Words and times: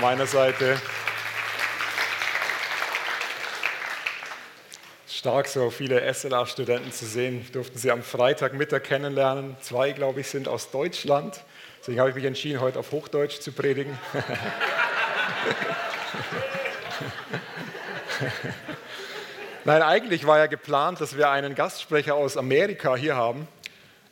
meiner 0.00 0.26
Seite. 0.26 0.80
Stark, 5.08 5.48
so 5.48 5.70
viele 5.70 6.12
SLA-Studenten 6.12 6.92
zu 6.92 7.04
sehen. 7.04 7.44
Durften 7.52 7.78
Sie 7.78 7.90
am 7.90 8.02
Freitagmittag 8.02 8.84
kennenlernen. 8.84 9.56
Zwei, 9.60 9.90
glaube 9.92 10.20
ich, 10.20 10.28
sind 10.28 10.46
aus 10.46 10.70
Deutschland. 10.70 11.42
Deswegen 11.80 11.98
habe 11.98 12.10
ich 12.10 12.16
mich 12.16 12.24
entschieden, 12.24 12.60
heute 12.60 12.78
auf 12.78 12.92
Hochdeutsch 12.92 13.40
zu 13.40 13.50
predigen. 13.50 13.98
Nein, 19.64 19.82
eigentlich 19.82 20.26
war 20.26 20.38
ja 20.38 20.46
geplant, 20.46 21.00
dass 21.00 21.16
wir 21.16 21.30
einen 21.30 21.56
Gastsprecher 21.56 22.14
aus 22.14 22.36
Amerika 22.36 22.94
hier 22.94 23.16
haben, 23.16 23.48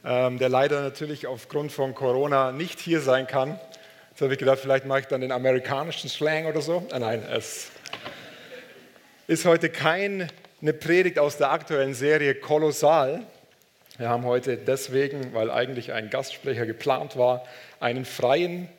ähm, 0.05 0.39
der 0.39 0.49
leider 0.49 0.83
natürlich 0.83 1.29
aufgrund 1.29 1.71
von 1.71 1.95
Corona 1.95 2.51
nicht 2.51 2.81
hier 2.81 3.01
sein 3.01 3.27
kann. 3.27 3.61
Jetzt 4.17 4.23
habe 4.23 4.33
ich 4.33 4.39
gedacht, 4.39 4.61
vielleicht 4.61 4.87
mache 4.87 5.01
ich 5.01 5.07
dann 5.09 5.21
den 5.21 5.31
amerikanischen 5.31 6.09
Slang 6.09 6.47
oder 6.47 6.63
so. 6.63 6.87
Ah, 6.91 6.99
nein, 6.99 7.23
es 7.31 7.71
ist 9.27 9.45
heute 9.45 9.69
keine 9.69 10.31
Predigt 10.81 11.19
aus 11.19 11.37
der 11.37 11.51
aktuellen 11.51 11.93
Serie 11.93 12.35
Kolossal. 12.35 13.27
Wir 13.99 14.09
haben 14.09 14.25
heute 14.25 14.57
deswegen, 14.57 15.35
weil 15.35 15.51
eigentlich 15.51 15.93
ein 15.93 16.09
Gastsprecher 16.09 16.65
geplant 16.65 17.19
war, 17.19 17.45
einen 17.79 18.07
freien 18.07 18.71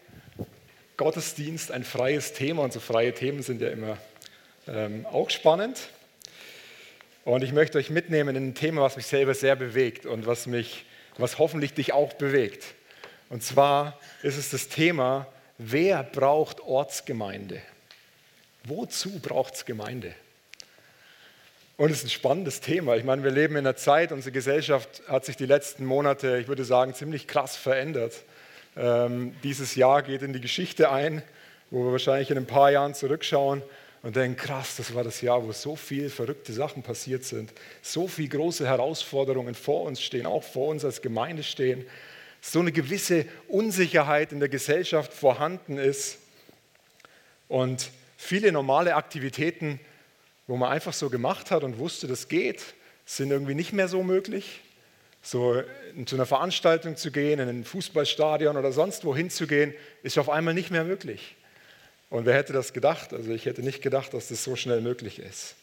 Gottesdienst, 0.98 1.72
ein 1.72 1.84
freies 1.84 2.34
Thema. 2.34 2.64
Und 2.64 2.74
so 2.74 2.80
freie 2.80 3.14
Themen 3.14 3.44
sind 3.44 3.62
ja 3.62 3.70
immer 3.70 4.00
ähm, 4.68 5.06
auch 5.06 5.30
spannend. 5.30 5.90
Und 7.26 7.44
ich 7.44 7.54
möchte 7.54 7.78
euch 7.78 7.92
mitnehmen 7.92 8.36
in 8.36 8.48
ein 8.48 8.56
Thema, 8.56 8.82
was 8.82 8.96
mich 8.96 9.06
selber 9.06 9.36
sehr 9.36 9.56
bewegt 9.56 10.08
und 10.08 10.26
was 10.26 10.48
mich, 10.48 10.86
was 11.20 11.38
hoffentlich 11.38 11.76
dich 11.76 11.94
auch 11.94 12.14
bewegt. 12.14 12.74
Und 13.30 13.44
zwar 13.44 14.00
ist 14.24 14.38
es 14.38 14.50
das 14.50 14.70
Thema, 14.70 15.28
wer 15.58 16.04
braucht 16.04 16.60
Ortsgemeinde? 16.62 17.62
Wozu 18.64 19.20
braucht 19.20 19.56
es 19.56 19.66
Gemeinde? 19.66 20.14
Und 21.78 21.92
es 21.92 21.98
ist 22.00 22.06
ein 22.06 22.10
spannendes 22.10 22.60
Thema. 22.60 22.96
Ich 22.96 23.04
meine, 23.04 23.24
wir 23.24 23.32
leben 23.32 23.56
in 23.56 23.60
einer 23.60 23.76
Zeit, 23.76 24.12
unsere 24.12 24.32
Gesellschaft 24.32 25.04
hat 25.08 25.26
sich 25.26 25.38
die 25.38 25.46
letzten 25.46 25.86
Monate, 25.86 26.40
ich 26.40 26.48
würde 26.48 26.66
sagen, 26.66 26.96
ziemlich 26.96 27.28
krass 27.28 27.56
verändert. 27.56 28.24
Ähm, 28.76 29.36
dieses 29.44 29.76
Jahr 29.76 30.02
geht 30.02 30.24
in 30.24 30.34
die 30.34 30.42
Geschichte 30.42 30.92
ein, 30.92 31.22
wo 31.70 31.86
wir 31.86 31.92
wahrscheinlich 31.92 32.32
in 32.32 32.38
ein 32.38 32.48
paar 32.48 32.72
Jahren 32.72 32.96
zurückschauen 32.96 33.62
und 34.02 34.16
denken, 34.16 34.38
krass, 34.38 34.76
das 34.78 34.96
war 34.96 35.04
das 35.04 35.22
Jahr, 35.22 35.46
wo 35.46 35.52
so 35.52 35.76
viele 35.76 36.10
verrückte 36.10 36.52
Sachen 36.52 36.82
passiert 36.82 37.24
sind, 37.24 37.54
so 37.82 38.08
viele 38.08 38.30
große 38.30 38.66
Herausforderungen 38.66 39.54
vor 39.54 39.84
uns 39.84 40.02
stehen, 40.02 40.26
auch 40.26 40.44
vor 40.44 40.70
uns 40.70 40.84
als 40.84 41.02
Gemeinde 41.02 41.44
stehen 41.44 41.86
so 42.42 42.60
eine 42.60 42.72
gewisse 42.72 43.26
Unsicherheit 43.48 44.32
in 44.32 44.40
der 44.40 44.50
Gesellschaft 44.50 45.14
vorhanden 45.14 45.78
ist 45.78 46.18
und 47.48 47.92
viele 48.18 48.52
normale 48.52 48.96
Aktivitäten, 48.96 49.80
wo 50.48 50.58
man 50.58 50.72
einfach 50.72 50.94
so 50.94 51.10
gemacht 51.10 51.52
hat 51.52 51.64
und 51.64 51.78
wusste, 51.78 52.08
das 52.08 52.28
geht, 52.28 52.64
sind 53.06 53.32
irgendwie 53.32 53.56
nicht 53.56 53.74
mehr 53.74 53.88
so 53.88 54.04
möglich. 54.04 54.62
So 55.22 55.62
zu 56.06 56.16
einer 56.16 56.26
Veranstaltung 56.26 56.96
zu 56.96 57.12
gehen, 57.12 57.40
in 57.40 57.50
ein 57.50 57.64
Fußballstadion 57.66 58.56
oder 58.56 58.72
sonst 58.72 59.04
wohin 59.04 59.30
zu 59.30 59.46
gehen, 59.46 59.74
ist 60.04 60.18
auf 60.18 60.30
einmal 60.30 60.54
nicht 60.54 60.72
mehr 60.72 60.84
möglich. 60.84 61.36
Und 62.10 62.26
wer 62.26 62.36
hätte 62.36 62.54
das 62.54 62.72
gedacht? 62.72 63.14
Also 63.14 63.32
ich 63.32 63.46
hätte 63.46 63.62
nicht 63.62 63.82
gedacht, 63.82 64.14
dass 64.14 64.30
das 64.30 64.44
so 64.44 64.56
schnell 64.56 64.80
möglich 64.80 65.20
ist. 65.20 65.56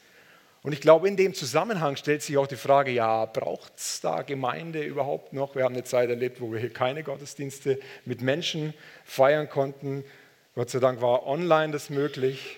Und 0.65 0.73
ich 0.73 0.81
glaube, 0.81 1.07
in 1.09 1.19
dem 1.19 1.35
Zusammenhang 1.35 1.97
stellt 1.97 2.23
sich 2.23 2.39
auch 2.39 2.47
die 2.47 2.57
Frage, 2.57 2.91
ja, 2.91 3.27
braucht 3.27 3.75
es 3.77 4.01
da 4.01 4.23
Gemeinde 4.23 4.83
überhaupt 4.83 5.35
noch? 5.35 5.55
Wir 5.55 5.63
haben 5.63 5.75
eine 5.75 5.85
Zeit 5.85 6.09
erlebt, 6.09 6.41
wo 6.41 6.51
wir 6.51 6.59
hier 6.59 6.73
keine 6.73 7.03
Gottesdienste 7.03 7.79
mit 8.07 8.23
Menschen 8.23 8.73
feiern 9.05 9.51
konnten. 9.51 10.07
Gott 10.55 10.71
sei 10.71 10.79
Dank 10.79 11.03
war 11.03 11.27
online 11.27 11.71
das 11.71 11.91
möglich. 11.91 12.57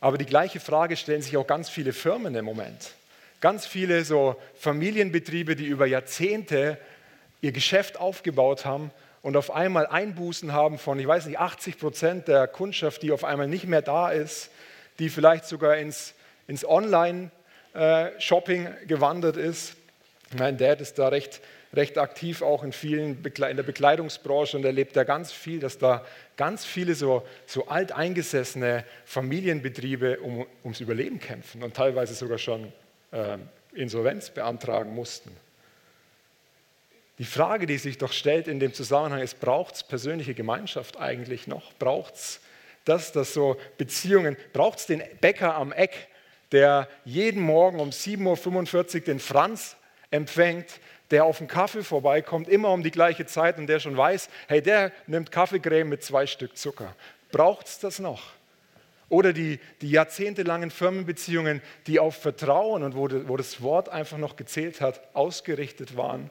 Aber 0.00 0.16
die 0.16 0.24
gleiche 0.24 0.58
Frage 0.58 0.96
stellen 0.96 1.20
sich 1.20 1.36
auch 1.36 1.46
ganz 1.46 1.68
viele 1.68 1.92
Firmen 1.92 2.34
im 2.34 2.46
Moment. 2.46 2.94
Ganz 3.42 3.66
viele 3.66 4.06
so 4.06 4.36
Familienbetriebe, 4.54 5.54
die 5.54 5.66
über 5.66 5.84
Jahrzehnte 5.84 6.78
ihr 7.42 7.52
Geschäft 7.52 8.00
aufgebaut 8.00 8.64
haben 8.64 8.90
und 9.20 9.36
auf 9.36 9.50
einmal 9.50 9.86
Einbußen 9.86 10.54
haben 10.54 10.78
von, 10.78 10.98
ich 10.98 11.06
weiß 11.06 11.26
nicht, 11.26 11.38
80 11.38 11.78
Prozent 11.78 12.28
der 12.28 12.46
Kundschaft, 12.48 13.02
die 13.02 13.12
auf 13.12 13.22
einmal 13.22 13.48
nicht 13.48 13.66
mehr 13.66 13.82
da 13.82 14.10
ist, 14.10 14.50
die 14.98 15.10
vielleicht 15.10 15.44
sogar 15.44 15.76
ins 15.76 16.14
ins 16.52 16.66
Online-Shopping 16.66 18.68
gewandert 18.86 19.38
ist. 19.38 19.74
Mein 20.36 20.58
Dad 20.58 20.82
ist 20.82 20.98
da 20.98 21.08
recht, 21.08 21.40
recht 21.72 21.96
aktiv, 21.96 22.42
auch 22.42 22.62
in 22.62 22.72
vielen 22.72 23.24
in 23.24 23.56
der 23.56 23.62
Bekleidungsbranche 23.62 24.58
und 24.58 24.64
erlebt 24.66 24.94
da 24.94 25.04
ganz 25.04 25.32
viel, 25.32 25.60
dass 25.60 25.78
da 25.78 26.04
ganz 26.36 26.66
viele 26.66 26.94
so, 26.94 27.26
so 27.46 27.68
alteingesessene 27.68 28.84
Familienbetriebe 29.06 30.20
um, 30.20 30.46
ums 30.62 30.80
Überleben 30.80 31.18
kämpfen 31.18 31.62
und 31.62 31.74
teilweise 31.74 32.12
sogar 32.12 32.36
schon 32.36 32.70
äh, 33.12 33.38
Insolvenz 33.72 34.28
beantragen 34.28 34.94
mussten. 34.94 35.34
Die 37.16 37.24
Frage, 37.24 37.64
die 37.64 37.78
sich 37.78 37.96
doch 37.96 38.12
stellt 38.12 38.46
in 38.46 38.60
dem 38.60 38.74
Zusammenhang 38.74 39.22
ist, 39.22 39.40
braucht 39.40 39.76
es 39.76 39.84
persönliche 39.84 40.34
Gemeinschaft 40.34 40.98
eigentlich 40.98 41.46
noch? 41.46 41.72
Braucht 41.78 42.16
es 42.16 42.40
das, 42.84 43.12
dass 43.12 43.32
so 43.32 43.56
Beziehungen, 43.78 44.36
braucht 44.52 44.80
es 44.80 44.86
den 44.86 45.02
Bäcker 45.22 45.54
am 45.54 45.72
Eck, 45.72 46.08
der 46.52 46.88
jeden 47.04 47.42
Morgen 47.42 47.80
um 47.80 47.90
7.45 47.90 48.94
Uhr 48.94 49.00
den 49.00 49.18
Franz 49.18 49.76
empfängt, 50.10 50.80
der 51.10 51.24
auf 51.24 51.38
den 51.38 51.48
Kaffee 51.48 51.82
vorbeikommt, 51.82 52.48
immer 52.48 52.70
um 52.70 52.82
die 52.82 52.90
gleiche 52.90 53.26
Zeit 53.26 53.58
und 53.58 53.66
der 53.66 53.80
schon 53.80 53.96
weiß, 53.96 54.28
hey, 54.48 54.62
der 54.62 54.92
nimmt 55.06 55.30
Kaffeecreme 55.30 55.88
mit 55.88 56.02
zwei 56.02 56.26
Stück 56.26 56.56
Zucker. 56.56 56.94
Braucht 57.30 57.66
es 57.66 57.78
das 57.78 57.98
noch? 57.98 58.32
Oder 59.08 59.34
die, 59.34 59.60
die 59.82 59.90
jahrzehntelangen 59.90 60.70
Firmenbeziehungen, 60.70 61.60
die 61.86 62.00
auf 62.00 62.16
Vertrauen 62.16 62.82
und 62.82 62.96
wo, 62.96 63.10
wo 63.28 63.36
das 63.36 63.60
Wort 63.60 63.90
einfach 63.90 64.16
noch 64.16 64.36
gezählt 64.36 64.80
hat, 64.80 65.02
ausgerichtet 65.14 65.96
waren. 65.98 66.30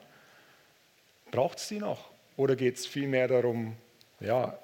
Braucht 1.30 1.58
es 1.58 1.68
die 1.68 1.78
noch? 1.78 2.10
Oder 2.36 2.56
geht 2.56 2.76
es 2.76 2.86
vielmehr 2.86 3.28
darum, 3.28 3.76
ja, 4.18 4.58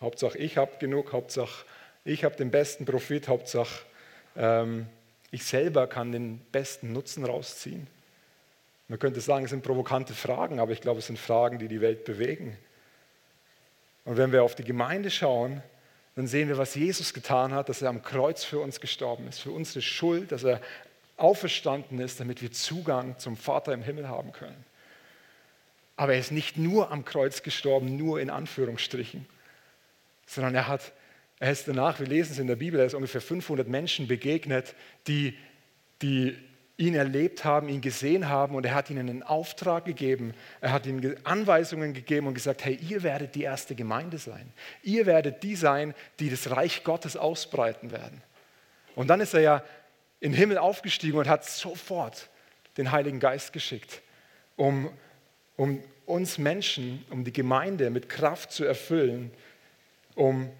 Hauptsache 0.00 0.38
ich 0.38 0.56
habe 0.56 0.72
genug, 0.78 1.12
Hauptsache 1.12 1.66
ich 2.04 2.24
habe 2.24 2.34
den 2.34 2.50
besten 2.50 2.86
Profit, 2.86 3.28
Hauptsache 3.28 3.82
ich 5.30 5.44
selber 5.44 5.86
kann 5.86 6.12
den 6.12 6.40
besten 6.52 6.92
Nutzen 6.92 7.24
rausziehen. 7.24 7.86
Man 8.88 8.98
könnte 8.98 9.20
sagen, 9.20 9.44
es 9.44 9.50
sind 9.50 9.62
provokante 9.62 10.14
Fragen, 10.14 10.58
aber 10.58 10.72
ich 10.72 10.80
glaube, 10.80 10.98
es 10.98 11.06
sind 11.06 11.18
Fragen, 11.18 11.58
die 11.58 11.68
die 11.68 11.80
Welt 11.80 12.04
bewegen. 12.04 12.56
Und 14.04 14.16
wenn 14.16 14.32
wir 14.32 14.42
auf 14.42 14.54
die 14.54 14.64
Gemeinde 14.64 15.10
schauen, 15.10 15.62
dann 16.16 16.26
sehen 16.26 16.48
wir, 16.48 16.58
was 16.58 16.74
Jesus 16.74 17.14
getan 17.14 17.54
hat, 17.54 17.68
dass 17.68 17.82
er 17.82 17.88
am 17.88 18.02
Kreuz 18.02 18.42
für 18.42 18.58
uns 18.58 18.80
gestorben 18.80 19.28
ist, 19.28 19.38
für 19.38 19.52
unsere 19.52 19.82
Schuld, 19.82 20.32
dass 20.32 20.42
er 20.42 20.60
auferstanden 21.16 22.00
ist, 22.00 22.18
damit 22.18 22.42
wir 22.42 22.50
Zugang 22.50 23.18
zum 23.18 23.36
Vater 23.36 23.72
im 23.72 23.82
Himmel 23.82 24.08
haben 24.08 24.32
können. 24.32 24.64
Aber 25.96 26.14
er 26.14 26.18
ist 26.18 26.32
nicht 26.32 26.56
nur 26.56 26.90
am 26.90 27.04
Kreuz 27.04 27.42
gestorben, 27.42 27.96
nur 27.96 28.20
in 28.20 28.30
Anführungsstrichen, 28.30 29.26
sondern 30.26 30.54
er 30.54 30.66
hat 30.66 30.92
er 31.40 31.52
ist 31.52 31.66
danach, 31.66 31.98
wir 31.98 32.06
lesen 32.06 32.32
es 32.32 32.38
in 32.38 32.46
der 32.46 32.56
Bibel, 32.56 32.78
er 32.78 32.86
ist 32.86 32.94
ungefähr 32.94 33.22
500 33.22 33.66
Menschen 33.66 34.06
begegnet, 34.06 34.74
die, 35.06 35.36
die 36.02 36.36
ihn 36.76 36.94
erlebt 36.94 37.44
haben, 37.44 37.70
ihn 37.70 37.80
gesehen 37.80 38.28
haben 38.28 38.54
und 38.54 38.66
er 38.66 38.74
hat 38.74 38.90
ihnen 38.90 39.08
einen 39.08 39.22
Auftrag 39.22 39.86
gegeben. 39.86 40.34
Er 40.60 40.72
hat 40.72 40.86
ihnen 40.86 41.16
Anweisungen 41.24 41.94
gegeben 41.94 42.26
und 42.26 42.34
gesagt, 42.34 42.64
hey, 42.64 42.78
ihr 42.88 43.02
werdet 43.02 43.34
die 43.34 43.42
erste 43.42 43.74
Gemeinde 43.74 44.18
sein. 44.18 44.52
Ihr 44.82 45.06
werdet 45.06 45.42
die 45.42 45.56
sein, 45.56 45.94
die 46.20 46.28
das 46.28 46.50
Reich 46.50 46.84
Gottes 46.84 47.16
ausbreiten 47.16 47.90
werden. 47.90 48.22
Und 48.94 49.08
dann 49.08 49.20
ist 49.20 49.32
er 49.32 49.40
ja 49.40 49.64
in 50.20 50.32
den 50.32 50.38
Himmel 50.38 50.58
aufgestiegen 50.58 51.18
und 51.18 51.28
hat 51.28 51.46
sofort 51.46 52.28
den 52.76 52.92
Heiligen 52.92 53.18
Geist 53.18 53.54
geschickt, 53.54 54.02
um, 54.56 54.90
um 55.56 55.82
uns 56.04 56.36
Menschen, 56.36 57.04
um 57.08 57.24
die 57.24 57.32
Gemeinde 57.32 57.88
mit 57.88 58.10
Kraft 58.10 58.52
zu 58.52 58.64
erfüllen, 58.64 59.30
um 60.14 60.50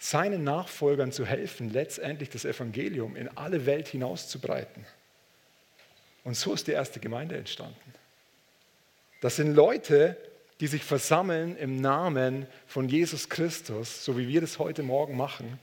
seinen 0.00 0.42
Nachfolgern 0.44 1.12
zu 1.12 1.26
helfen, 1.26 1.70
letztendlich 1.70 2.30
das 2.30 2.46
Evangelium 2.46 3.16
in 3.16 3.28
alle 3.36 3.66
Welt 3.66 3.86
hinauszubreiten. 3.86 4.86
Und 6.24 6.36
so 6.36 6.54
ist 6.54 6.66
die 6.66 6.72
erste 6.72 7.00
Gemeinde 7.00 7.36
entstanden. 7.36 7.76
Das 9.20 9.36
sind 9.36 9.54
Leute, 9.54 10.16
die 10.60 10.66
sich 10.66 10.82
versammeln 10.82 11.54
im 11.56 11.76
Namen 11.76 12.46
von 12.66 12.88
Jesus 12.88 13.28
Christus, 13.28 14.02
so 14.02 14.16
wie 14.16 14.26
wir 14.26 14.40
das 14.40 14.58
heute 14.58 14.82
Morgen 14.82 15.18
machen. 15.18 15.58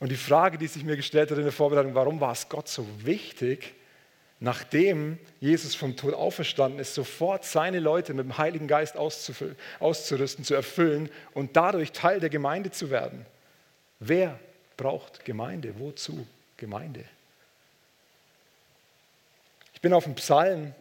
Und 0.00 0.10
die 0.10 0.16
Frage, 0.16 0.58
die 0.58 0.66
sich 0.66 0.84
mir 0.84 0.96
gestellt 0.96 1.30
hat 1.30 1.38
in 1.38 1.44
der 1.44 1.52
Vorbereitung, 1.52 1.94
warum 1.94 2.20
war 2.20 2.32
es 2.32 2.48
Gott 2.48 2.68
so 2.68 2.84
wichtig, 3.04 3.74
nachdem 4.38 5.18
Jesus 5.40 5.74
vom 5.74 5.96
Tod 5.96 6.14
auferstanden 6.14 6.78
ist, 6.78 6.94
sofort 6.94 7.44
seine 7.44 7.80
Leute 7.80 8.12
mit 8.14 8.24
dem 8.24 8.38
Heiligen 8.38 8.68
Geist 8.68 8.96
auszurüsten, 8.96 10.44
zu 10.44 10.54
erfüllen 10.54 11.10
und 11.32 11.56
dadurch 11.56 11.92
Teil 11.92 12.20
der 12.20 12.28
Gemeinde 12.28 12.70
zu 12.70 12.90
werden. 12.90 13.24
Wer 13.98 14.38
braucht 14.76 15.24
Gemeinde? 15.24 15.74
Wozu 15.78 16.26
Gemeinde? 16.56 17.04
Ich 19.72 19.80
bin 19.80 19.92
auf 19.92 20.04
einen 20.04 20.14
Psalm 20.16 20.74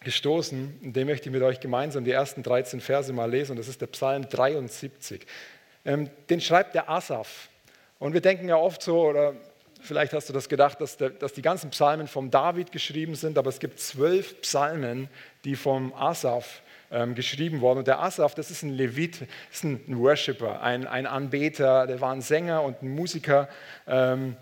gestoßen, 0.00 0.78
in 0.82 0.92
dem 0.92 1.08
möchte 1.08 1.28
ich 1.28 1.32
mit 1.32 1.42
euch 1.42 1.60
gemeinsam 1.60 2.04
die 2.04 2.12
ersten 2.12 2.42
13 2.42 2.80
Verse 2.80 3.12
mal 3.12 3.30
lesen. 3.30 3.52
Und 3.52 3.58
das 3.58 3.68
ist 3.68 3.80
der 3.80 3.88
Psalm 3.88 4.28
73. 4.28 5.26
ähm, 5.84 6.08
den 6.30 6.40
schreibt 6.40 6.74
der 6.74 6.88
Asaf. 6.88 7.48
Und 7.98 8.12
wir 8.12 8.20
denken 8.20 8.48
ja 8.48 8.56
oft 8.56 8.82
so, 8.82 9.08
oder 9.08 9.34
vielleicht 9.86 10.12
hast 10.12 10.28
du 10.28 10.32
das 10.32 10.48
gedacht, 10.48 10.80
dass, 10.80 10.96
der, 10.96 11.10
dass 11.10 11.32
die 11.32 11.42
ganzen 11.42 11.70
Psalmen 11.70 12.08
vom 12.08 12.30
David 12.30 12.72
geschrieben 12.72 13.14
sind, 13.14 13.38
aber 13.38 13.48
es 13.48 13.58
gibt 13.58 13.80
zwölf 13.80 14.40
Psalmen, 14.42 15.08
die 15.44 15.56
vom 15.56 15.94
Asaf 15.94 16.62
ähm, 16.90 17.14
geschrieben 17.14 17.60
wurden. 17.60 17.78
Und 17.78 17.88
der 17.88 18.00
Asaf, 18.00 18.34
das 18.34 18.50
ist 18.50 18.62
ein 18.62 18.70
Levit, 18.70 19.26
ist 19.50 19.64
ein, 19.64 19.80
ein 19.88 19.98
Worshipper, 19.98 20.60
ein, 20.60 20.86
ein, 20.86 21.06
Anbeter, 21.06 21.86
der 21.86 22.00
war 22.00 22.12
ein 22.12 22.22
Sänger 22.22 22.62
und 22.62 22.82
ein 22.82 22.88
Musiker. 22.88 23.48
Ähm, 23.86 24.36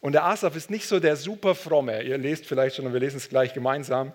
und 0.00 0.12
der 0.12 0.24
Asaf 0.24 0.56
ist 0.56 0.70
nicht 0.70 0.86
so 0.86 0.98
der 0.98 1.16
super 1.16 1.54
fromme, 1.54 2.02
ihr 2.02 2.18
lest 2.18 2.46
vielleicht 2.46 2.76
schon 2.76 2.86
und 2.86 2.92
wir 2.92 3.00
lesen 3.00 3.18
es 3.18 3.28
gleich 3.28 3.52
gemeinsam. 3.52 4.12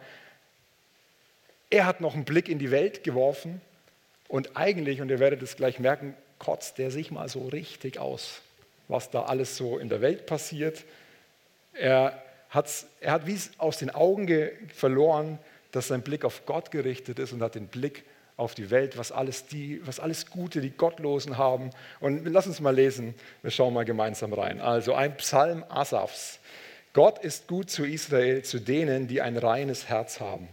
Er 1.70 1.86
hat 1.86 2.02
noch 2.02 2.16
einen 2.16 2.26
Blick 2.26 2.50
in 2.50 2.60
die 2.60 2.72
Welt 2.72 3.04
geworfen 3.04 3.62
und 4.28 4.56
eigentlich, 4.56 5.02
und 5.02 5.10
ihr 5.10 5.20
werdet 5.20 5.42
es 5.42 5.56
gleich 5.56 5.80
merken, 5.80 6.16
kotzt 6.40 6.78
der 6.78 6.92
sich 6.92 7.12
mal 7.12 7.30
so 7.30 7.48
richtig 7.48 8.00
aus, 8.00 8.42
was 8.88 9.10
da 9.10 9.24
alles 9.24 9.58
so 9.58 9.78
in 9.78 9.90
der 9.90 10.02
Welt 10.02 10.26
passiert. 10.26 10.84
Er, 11.74 12.22
er 13.02 13.12
hat 13.12 13.28
wie 13.28 13.34
es 13.34 13.52
aus 13.58 13.78
den 13.78 13.90
Augen 13.90 14.50
verloren, 14.74 15.40
dass 15.72 15.88
sein 15.90 16.02
Blick 16.02 16.24
auf 16.24 16.46
Gott 16.46 16.72
gerichtet 16.72 17.20
ist 17.20 17.34
und 17.34 17.42
hat 17.42 17.56
den 17.56 17.68
Blick 17.68 18.04
auf 18.38 18.54
die 18.54 18.70
Welt, 18.70 18.98
was 18.98 19.12
alles, 19.12 19.46
die, 19.46 19.82
was 19.86 20.00
alles 20.00 20.30
Gute 20.30 20.62
die 20.62 20.72
Gottlosen 20.72 21.38
haben. 21.38 21.70
Und 22.00 22.26
lass 22.26 22.48
uns 22.48 22.60
mal 22.60 22.76
lesen, 22.76 23.16
wir 23.42 23.52
schauen 23.52 23.74
mal 23.74 23.86
gemeinsam 23.86 24.34
rein. 24.34 24.60
Also 24.60 24.94
ein 24.94 25.16
Psalm 25.18 25.64
Asafs. 25.70 26.40
Gott 26.94 27.20
ist 27.24 27.48
gut 27.48 27.70
zu 27.70 27.86
Israel, 27.86 28.44
zu 28.44 28.60
denen, 28.60 29.08
die 29.08 29.22
ein 29.22 29.38
reines 29.38 29.90
Herz 29.90 30.20
haben. 30.20 30.48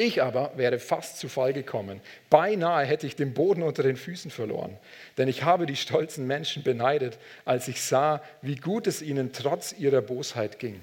Ich 0.00 0.22
aber 0.22 0.52
wäre 0.54 0.78
fast 0.78 1.18
zu 1.18 1.28
Fall 1.28 1.52
gekommen. 1.52 2.00
Beinahe 2.30 2.86
hätte 2.86 3.04
ich 3.04 3.16
den 3.16 3.34
Boden 3.34 3.64
unter 3.64 3.82
den 3.82 3.96
Füßen 3.96 4.30
verloren. 4.30 4.78
Denn 5.16 5.26
ich 5.26 5.42
habe 5.42 5.66
die 5.66 5.74
stolzen 5.74 6.24
Menschen 6.24 6.62
beneidet, 6.62 7.18
als 7.44 7.66
ich 7.66 7.82
sah, 7.82 8.22
wie 8.40 8.54
gut 8.54 8.86
es 8.86 9.02
ihnen 9.02 9.32
trotz 9.32 9.74
ihrer 9.76 10.00
Bosheit 10.00 10.60
ging. 10.60 10.80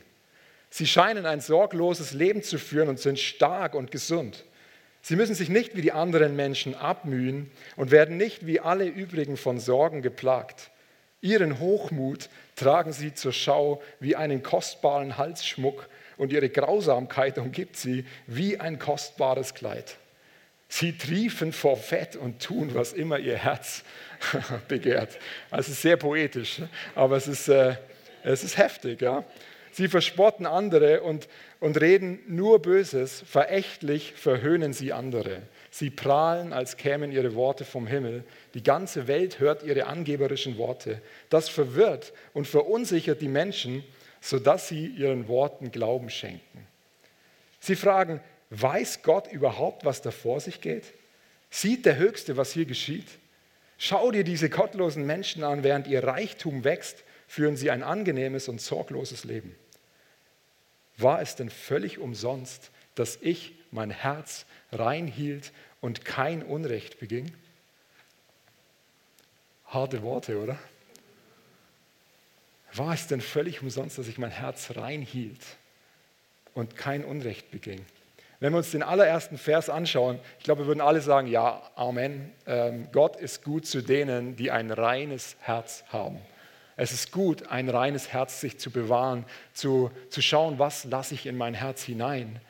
Sie 0.70 0.86
scheinen 0.86 1.26
ein 1.26 1.40
sorgloses 1.40 2.12
Leben 2.12 2.44
zu 2.44 2.58
führen 2.58 2.90
und 2.90 3.00
sind 3.00 3.18
stark 3.18 3.74
und 3.74 3.90
gesund. 3.90 4.44
Sie 5.02 5.16
müssen 5.16 5.34
sich 5.34 5.48
nicht 5.48 5.78
wie 5.78 5.82
die 5.82 5.94
anderen 5.94 6.36
Menschen 6.36 6.76
abmühen 6.76 7.50
und 7.78 7.92
werden 7.92 8.18
nicht 8.18 8.46
wie 8.46 8.60
alle 8.60 8.84
übrigen 8.84 9.38
von 9.38 9.62
Sorgen 9.62 10.02
geplagt. 10.02 10.72
Ihren 11.22 11.62
Hochmut 11.62 12.28
tragen 12.58 12.92
sie 12.92 13.14
zur 13.14 13.32
Schau 13.32 13.82
wie 14.02 14.18
einen 14.18 14.44
kostbaren 14.44 15.18
Halsschmuck 15.18 15.88
und 16.18 16.32
ihre 16.32 16.50
Grausamkeit 16.50 17.38
umgibt 17.38 17.78
sie 17.78 18.06
wie 18.28 18.60
ein 18.60 18.80
kostbares 18.80 19.54
Kleid. 19.54 19.98
Sie 20.68 20.98
triefen 20.98 21.54
vor 21.54 21.78
Fett 21.78 22.16
und 22.16 22.42
tun, 22.42 22.72
was 22.74 22.94
immer 22.94 23.20
ihr 23.20 23.38
Herz 23.38 23.84
begehrt. 24.68 25.18
Also 25.52 25.72
sehr 25.74 25.98
poetisch, 25.98 26.62
aber 26.96 27.18
es 27.18 27.28
ist, 27.28 27.48
äh, 27.48 27.76
es 28.24 28.44
ist 28.44 28.58
heftig. 28.58 29.02
Ja? 29.02 29.24
Sie 29.72 29.88
verspotten 29.88 30.46
andere 30.46 31.02
und, 31.02 31.28
und 31.60 31.80
reden 31.80 32.20
nur 32.28 32.62
Böses, 32.62 33.24
verächtlich 33.28 34.14
verhöhnen 34.14 34.74
sie 34.74 34.94
andere. 34.94 35.42
Sie 35.70 35.90
prahlen, 35.90 36.54
als 36.54 36.78
kämen 36.78 37.12
ihre 37.12 37.36
Worte 37.36 37.66
vom 37.66 37.86
Himmel. 37.86 38.24
Die 38.54 38.64
ganze 38.64 39.08
Welt 39.08 39.40
hört 39.40 39.64
ihre 39.64 39.88
angeberischen 39.88 40.58
Worte. 40.58 41.02
Das 41.30 41.50
verwirrt 41.50 42.14
und 42.34 42.48
verunsichert 42.48 43.22
die 43.22 43.28
Menschen, 43.28 43.84
sodass 44.26 44.68
sie 44.68 44.88
ihren 44.88 45.28
Worten 45.28 45.70
Glauben 45.70 46.10
schenken. 46.10 46.66
Sie 47.60 47.76
fragen, 47.76 48.20
weiß 48.50 49.04
Gott 49.04 49.32
überhaupt, 49.32 49.86
was 49.86 50.02
da 50.02 50.10
vor 50.10 50.40
sich 50.40 50.62
geht? 50.62 50.94
Sieht 51.52 51.86
der 51.86 51.98
Höchste, 51.98 52.36
was 52.36 52.52
hier 52.52 52.66
geschieht? 52.66 53.06
Schau 53.78 54.10
dir 54.10 54.24
diese 54.24 54.50
gottlosen 54.50 55.06
Menschen 55.06 55.44
an, 55.44 55.64
während 55.64 55.86
ihr 55.86 56.04
Reichtum 56.04 56.64
wächst, 56.64 57.04
führen 57.28 57.56
sie 57.56 57.70
ein 57.70 57.84
angenehmes 57.84 58.48
und 58.48 58.60
sorgloses 58.60 59.26
Leben. 59.26 59.56
War 60.98 61.22
es 61.22 61.36
denn 61.36 61.52
völlig 61.52 62.00
umsonst, 62.00 62.72
dass 62.96 63.20
ich 63.22 63.54
mein 63.70 63.92
Herz 63.92 64.48
reinhielt 64.72 65.52
und 65.82 66.04
kein 66.04 66.42
Unrecht 66.42 67.00
beging? 67.00 67.32
Harte 69.68 70.02
Worte, 70.02 70.42
oder? 70.42 70.58
War 72.76 72.94
es 72.94 73.08
denn 73.08 73.22
völlig 73.22 73.62
umsonst, 73.62 73.98
dass 73.98 74.08
ich 74.08 74.18
mein 74.18 74.32
Herz 74.32 74.72
reinhielt 74.76 75.42
und 76.54 76.76
kein 76.76 77.06
Unrecht 77.06 77.52
beging? 77.52 77.86
Wenn 78.40 78.52
wir 78.52 78.58
uns 78.58 78.72
den 78.72 78.84
allerersten 78.84 79.38
Vers 79.38 79.70
anschauen, 79.70 80.20
ich 80.40 80.44
glaube, 80.44 80.64
wir 80.64 80.68
würden 80.68 80.82
alle 80.82 81.02
sagen, 81.02 81.28
ja, 81.28 81.62
Amen. 81.76 82.32
Ähm, 82.46 82.90
Gott 82.92 83.16
ist 83.16 83.44
gut 83.44 83.66
zu 83.66 83.82
denen, 83.82 84.36
die 84.36 84.52
ein 84.52 84.72
reines 84.72 85.38
Herz 85.40 85.86
haben. 85.88 86.20
Es 86.76 86.92
ist 86.92 87.14
gut, 87.14 87.48
ein 87.48 87.70
reines 87.70 88.12
Herz 88.12 88.42
sich 88.42 88.60
zu 88.60 88.70
bewahren, 88.70 89.26
zu, 89.54 89.90
zu 90.10 90.22
schauen, 90.22 90.60
was 90.60 90.84
lasse 90.84 91.14
ich 91.14 91.26
in 91.26 91.38
mein 91.38 91.54
Herz 91.54 91.84
hinein, 91.84 92.42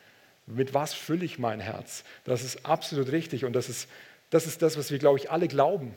mit 0.48 0.74
was 0.74 0.94
fülle 0.96 1.26
ich 1.26 1.38
mein 1.38 1.60
Herz. 1.60 2.04
Das 2.24 2.44
ist 2.44 2.66
absolut 2.66 3.12
richtig 3.12 3.46
und 3.46 3.54
das 3.54 3.70
ist 3.70 3.88
das, 4.32 4.48
ist 4.48 4.64
das 4.64 4.78
was 4.78 4.90
wir, 4.90 4.98
glaube 4.98 5.20
ich, 5.20 5.30
alle 5.30 5.48
glauben. 5.48 5.96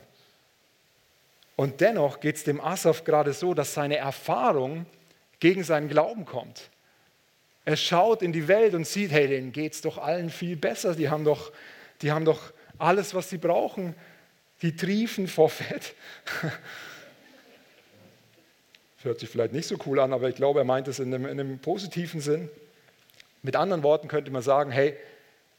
Und 1.59 1.81
dennoch 1.81 2.21
geht 2.21 2.37
es 2.37 2.45
dem 2.45 2.61
Asaf 2.61 3.03
gerade 3.03 3.33
so, 3.33 3.53
dass 3.53 3.73
seine 3.73 3.97
Erfahrung 3.97 4.85
gegen 5.41 5.65
seinen 5.65 5.89
Glauben 5.89 6.23
kommt. 6.23 6.69
Er 7.65 7.75
schaut 7.75 8.21
in 8.21 8.31
die 8.31 8.47
Welt 8.47 8.73
und 8.75 8.87
sieht, 8.87 9.11
hey, 9.11 9.27
denen 9.27 9.51
geht 9.51 9.73
es 9.73 9.81
doch 9.81 9.97
allen 9.97 10.29
viel 10.29 10.55
besser. 10.55 10.95
Die 10.95 11.09
haben 11.09 11.25
doch, 11.25 11.51
die 12.01 12.13
haben 12.13 12.23
doch 12.23 12.53
alles, 12.77 13.13
was 13.13 13.29
sie 13.29 13.37
brauchen. 13.37 13.93
Die 14.61 14.73
triefen 14.73 15.27
vor 15.27 15.49
Fett. 15.49 15.95
Das 18.95 19.03
hört 19.03 19.19
sich 19.19 19.27
vielleicht 19.27 19.51
nicht 19.51 19.67
so 19.67 19.75
cool 19.85 19.99
an, 19.99 20.13
aber 20.13 20.29
ich 20.29 20.35
glaube, 20.35 20.61
er 20.61 20.65
meint 20.65 20.87
es 20.87 20.99
in 20.99 21.13
einem, 21.13 21.25
in 21.25 21.41
einem 21.41 21.59
positiven 21.59 22.21
Sinn. 22.21 22.47
Mit 23.43 23.57
anderen 23.57 23.83
Worten 23.83 24.07
könnte 24.07 24.31
man 24.31 24.43
sagen, 24.43 24.71
hey, 24.71 24.95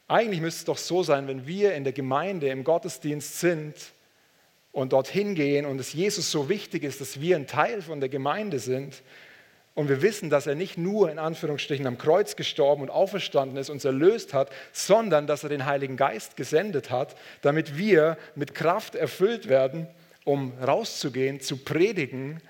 eigentlich 0.07 0.41
müsste 0.41 0.61
es 0.61 0.65
doch 0.65 0.79
so 0.79 1.03
sein, 1.03 1.27
wenn 1.27 1.45
wir 1.45 1.75
in 1.75 1.83
der 1.83 1.93
Gemeinde, 1.93 2.47
im 2.49 2.63
Gottesdienst 2.63 3.39
sind, 3.39 3.75
und 4.71 4.93
dorthin 4.93 5.35
gehen 5.35 5.65
und 5.65 5.79
es 5.79 5.93
Jesus 5.93 6.31
so 6.31 6.49
wichtig 6.49 6.83
ist, 6.83 7.01
dass 7.01 7.19
wir 7.19 7.35
ein 7.35 7.47
Teil 7.47 7.81
von 7.81 7.99
der 7.99 8.09
Gemeinde 8.09 8.59
sind 8.59 9.01
und 9.73 9.87
wir 9.87 10.01
wissen, 10.01 10.29
dass 10.29 10.47
er 10.47 10.55
nicht 10.55 10.77
nur 10.77 11.09
in 11.09 11.19
Anführungsstrichen 11.19 11.87
am 11.87 11.97
Kreuz 11.97 12.35
gestorben 12.35 12.81
und 12.81 12.89
auferstanden 12.89 13.57
ist, 13.57 13.69
uns 13.69 13.85
erlöst 13.85 14.33
hat, 14.33 14.49
sondern 14.73 15.27
dass 15.27 15.43
er 15.43 15.49
den 15.49 15.65
Heiligen 15.65 15.97
Geist 15.97 16.35
gesendet 16.35 16.89
hat, 16.89 17.15
damit 17.41 17.77
wir 17.77 18.17
mit 18.35 18.53
Kraft 18.53 18.95
erfüllt 18.95 19.47
werden, 19.47 19.87
um 20.25 20.53
rauszugehen, 20.59 21.39
zu 21.39 21.57
predigen, 21.57 22.41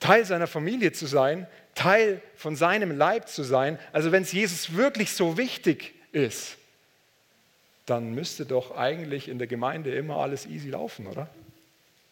Teil 0.00 0.24
seiner 0.24 0.46
Familie 0.46 0.92
zu 0.92 1.06
sein, 1.06 1.48
Teil 1.74 2.22
von 2.36 2.54
seinem 2.54 2.96
Leib 2.96 3.28
zu 3.28 3.42
sein. 3.42 3.78
Also 3.92 4.12
wenn 4.12 4.22
es 4.22 4.32
Jesus 4.32 4.74
wirklich 4.74 5.12
so 5.12 5.36
wichtig 5.36 5.94
ist, 6.12 6.56
dann 7.88 8.14
müsste 8.14 8.44
doch 8.44 8.76
eigentlich 8.76 9.28
in 9.28 9.38
der 9.38 9.46
Gemeinde 9.46 9.94
immer 9.94 10.16
alles 10.16 10.46
easy 10.46 10.70
laufen, 10.70 11.06
oder? 11.06 11.28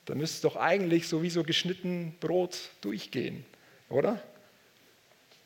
Dann 0.07 0.19
müsste 0.19 0.43
doch 0.43 0.57
eigentlich 0.57 1.09
so 1.09 1.23
wie 1.23 1.31
so 1.31 1.43
geschnitten 1.43 2.17
Brot 2.21 2.71
durchgehen, 2.81 3.45
oder? 3.89 4.23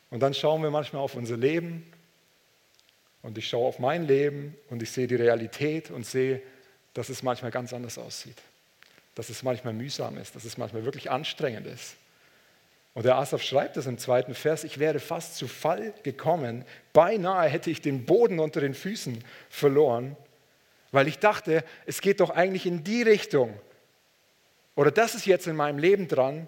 Und 0.09 0.21
dann 0.21 0.33
schauen 0.33 0.61
wir 0.61 0.71
manchmal 0.71 1.01
auf 1.01 1.15
unser 1.15 1.37
Leben 1.37 1.85
und 3.21 3.37
ich 3.37 3.47
schaue 3.47 3.67
auf 3.67 3.79
mein 3.79 4.07
Leben 4.07 4.55
und 4.69 4.81
ich 4.81 4.91
sehe 4.91 5.07
die 5.07 5.15
Realität 5.15 5.91
und 5.91 6.05
sehe, 6.05 6.41
dass 6.93 7.09
es 7.09 7.23
manchmal 7.23 7.51
ganz 7.51 7.73
anders 7.73 7.97
aussieht. 7.97 8.37
Dass 9.15 9.29
es 9.29 9.43
manchmal 9.43 9.73
mühsam 9.73 10.17
ist, 10.17 10.35
dass 10.35 10.45
es 10.45 10.57
manchmal 10.57 10.85
wirklich 10.85 11.11
anstrengend 11.11 11.67
ist. 11.67 11.95
Und 12.93 13.05
der 13.05 13.15
Asaf 13.15 13.41
schreibt 13.41 13.77
es 13.77 13.85
im 13.85 13.97
zweiten 13.97 14.33
Vers, 14.33 14.63
ich 14.63 14.77
wäre 14.77 14.99
fast 14.99 15.35
zu 15.35 15.47
Fall 15.47 15.93
gekommen, 16.03 16.65
beinahe 16.91 17.47
hätte 17.47 17.71
ich 17.71 17.81
den 17.81 18.05
Boden 18.05 18.39
unter 18.39 18.59
den 18.59 18.73
Füßen 18.73 19.23
verloren, 19.49 20.17
weil 20.91 21.07
ich 21.07 21.19
dachte, 21.19 21.63
es 21.85 22.01
geht 22.01 22.19
doch 22.19 22.31
eigentlich 22.31 22.65
in 22.65 22.83
die 22.83 23.01
Richtung. 23.01 23.57
Oder 24.75 24.91
das 24.91 25.15
ist 25.15 25.25
jetzt 25.25 25.47
in 25.47 25.55
meinem 25.55 25.77
Leben 25.77 26.07
dran. 26.09 26.47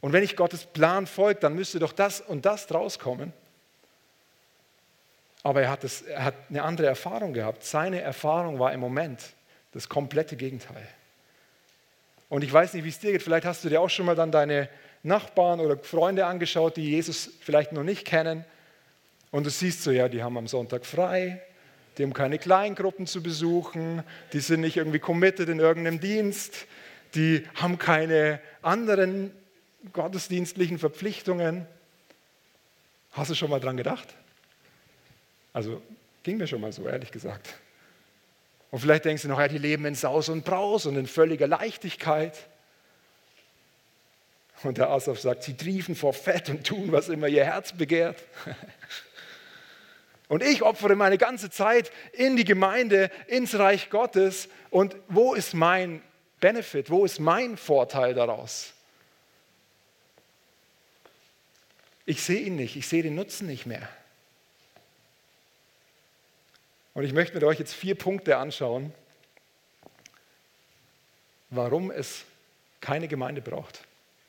Und 0.00 0.12
wenn 0.12 0.22
ich 0.22 0.36
Gottes 0.36 0.66
Plan 0.66 1.06
folge, 1.06 1.40
dann 1.40 1.54
müsste 1.54 1.80
doch 1.80 1.92
das 1.92 2.20
und 2.20 2.44
das 2.44 2.68
draus 2.68 2.98
kommen. 2.98 3.32
Aber 5.42 5.62
er 5.62 5.70
hat, 5.70 5.82
das, 5.82 6.02
er 6.02 6.24
hat 6.24 6.34
eine 6.48 6.62
andere 6.62 6.86
Erfahrung 6.86 7.32
gehabt. 7.32 7.64
Seine 7.64 8.00
Erfahrung 8.00 8.60
war 8.60 8.72
im 8.72 8.78
Moment 8.78 9.20
das 9.72 9.88
komplette 9.88 10.36
Gegenteil. 10.36 10.86
Und 12.28 12.44
ich 12.44 12.52
weiß 12.52 12.74
nicht, 12.74 12.84
wie 12.84 12.88
es 12.88 13.00
dir 13.00 13.12
geht. 13.12 13.22
Vielleicht 13.22 13.44
hast 13.44 13.64
du 13.64 13.68
dir 13.68 13.80
auch 13.80 13.90
schon 13.90 14.06
mal 14.06 14.14
dann 14.14 14.30
deine 14.30 14.68
Nachbarn 15.02 15.60
oder 15.60 15.76
Freunde 15.78 16.26
angeschaut, 16.26 16.76
die 16.76 16.90
Jesus 16.90 17.30
vielleicht 17.40 17.72
noch 17.72 17.82
nicht 17.82 18.04
kennen. 18.04 18.44
Und 19.30 19.44
du 19.46 19.50
siehst 19.50 19.82
so, 19.82 19.90
ja, 19.90 20.08
die 20.08 20.22
haben 20.22 20.36
am 20.36 20.46
Sonntag 20.46 20.86
frei, 20.86 21.42
die 21.98 22.04
haben 22.04 22.12
keine 22.12 22.38
Kleingruppen 22.38 23.06
zu 23.06 23.22
besuchen, 23.22 24.02
die 24.32 24.40
sind 24.40 24.60
nicht 24.60 24.76
irgendwie 24.76 24.98
committed 24.98 25.48
in 25.48 25.58
irgendeinem 25.58 26.00
Dienst, 26.00 26.66
die 27.14 27.46
haben 27.54 27.78
keine 27.78 28.40
anderen 28.62 29.32
gottesdienstlichen 29.92 30.78
Verpflichtungen. 30.78 31.66
Hast 33.12 33.30
du 33.30 33.34
schon 33.34 33.50
mal 33.50 33.60
dran 33.60 33.76
gedacht? 33.76 34.08
Also 35.52 35.82
ging 36.22 36.36
mir 36.36 36.46
schon 36.46 36.60
mal 36.60 36.72
so, 36.72 36.86
ehrlich 36.86 37.10
gesagt. 37.10 37.48
Und 38.70 38.78
vielleicht 38.78 39.04
denkst 39.04 39.22
du 39.22 39.28
noch, 39.28 39.38
ja, 39.38 39.48
die 39.48 39.58
leben 39.58 39.84
in 39.84 39.94
Saus 39.94 40.30
und 40.30 40.44
Braus 40.44 40.86
und 40.86 40.96
in 40.96 41.06
völliger 41.06 41.46
Leichtigkeit. 41.46 42.48
Und 44.62 44.78
der 44.78 44.90
Asaf 44.90 45.18
sagt, 45.18 45.42
sie 45.42 45.56
triefen 45.56 45.96
vor 45.96 46.12
Fett 46.12 46.48
und 46.48 46.66
tun, 46.66 46.92
was 46.92 47.08
immer 47.08 47.26
ihr 47.28 47.44
Herz 47.44 47.72
begehrt. 47.72 48.22
Und 50.28 50.42
ich 50.42 50.62
opfere 50.62 50.96
meine 50.96 51.18
ganze 51.18 51.50
Zeit 51.50 51.92
in 52.12 52.36
die 52.36 52.44
Gemeinde, 52.44 53.10
ins 53.26 53.58
Reich 53.58 53.90
Gottes. 53.90 54.48
Und 54.70 54.96
wo 55.08 55.34
ist 55.34 55.52
mein 55.52 56.00
Benefit? 56.40 56.88
Wo 56.90 57.04
ist 57.04 57.18
mein 57.18 57.56
Vorteil 57.56 58.14
daraus? 58.14 58.72
Ich 62.06 62.22
sehe 62.22 62.40
ihn 62.40 62.56
nicht, 62.56 62.76
ich 62.76 62.88
sehe 62.88 63.02
den 63.02 63.14
Nutzen 63.14 63.46
nicht 63.46 63.66
mehr. 63.66 63.88
Und 66.94 67.04
ich 67.04 67.12
möchte 67.12 67.34
mit 67.34 67.44
euch 67.44 67.58
jetzt 67.58 67.74
vier 67.74 67.94
Punkte 67.94 68.36
anschauen, 68.36 68.92
warum 71.50 71.90
es 71.90 72.24
keine 72.80 73.08
Gemeinde 73.08 73.40
braucht. 73.40 73.80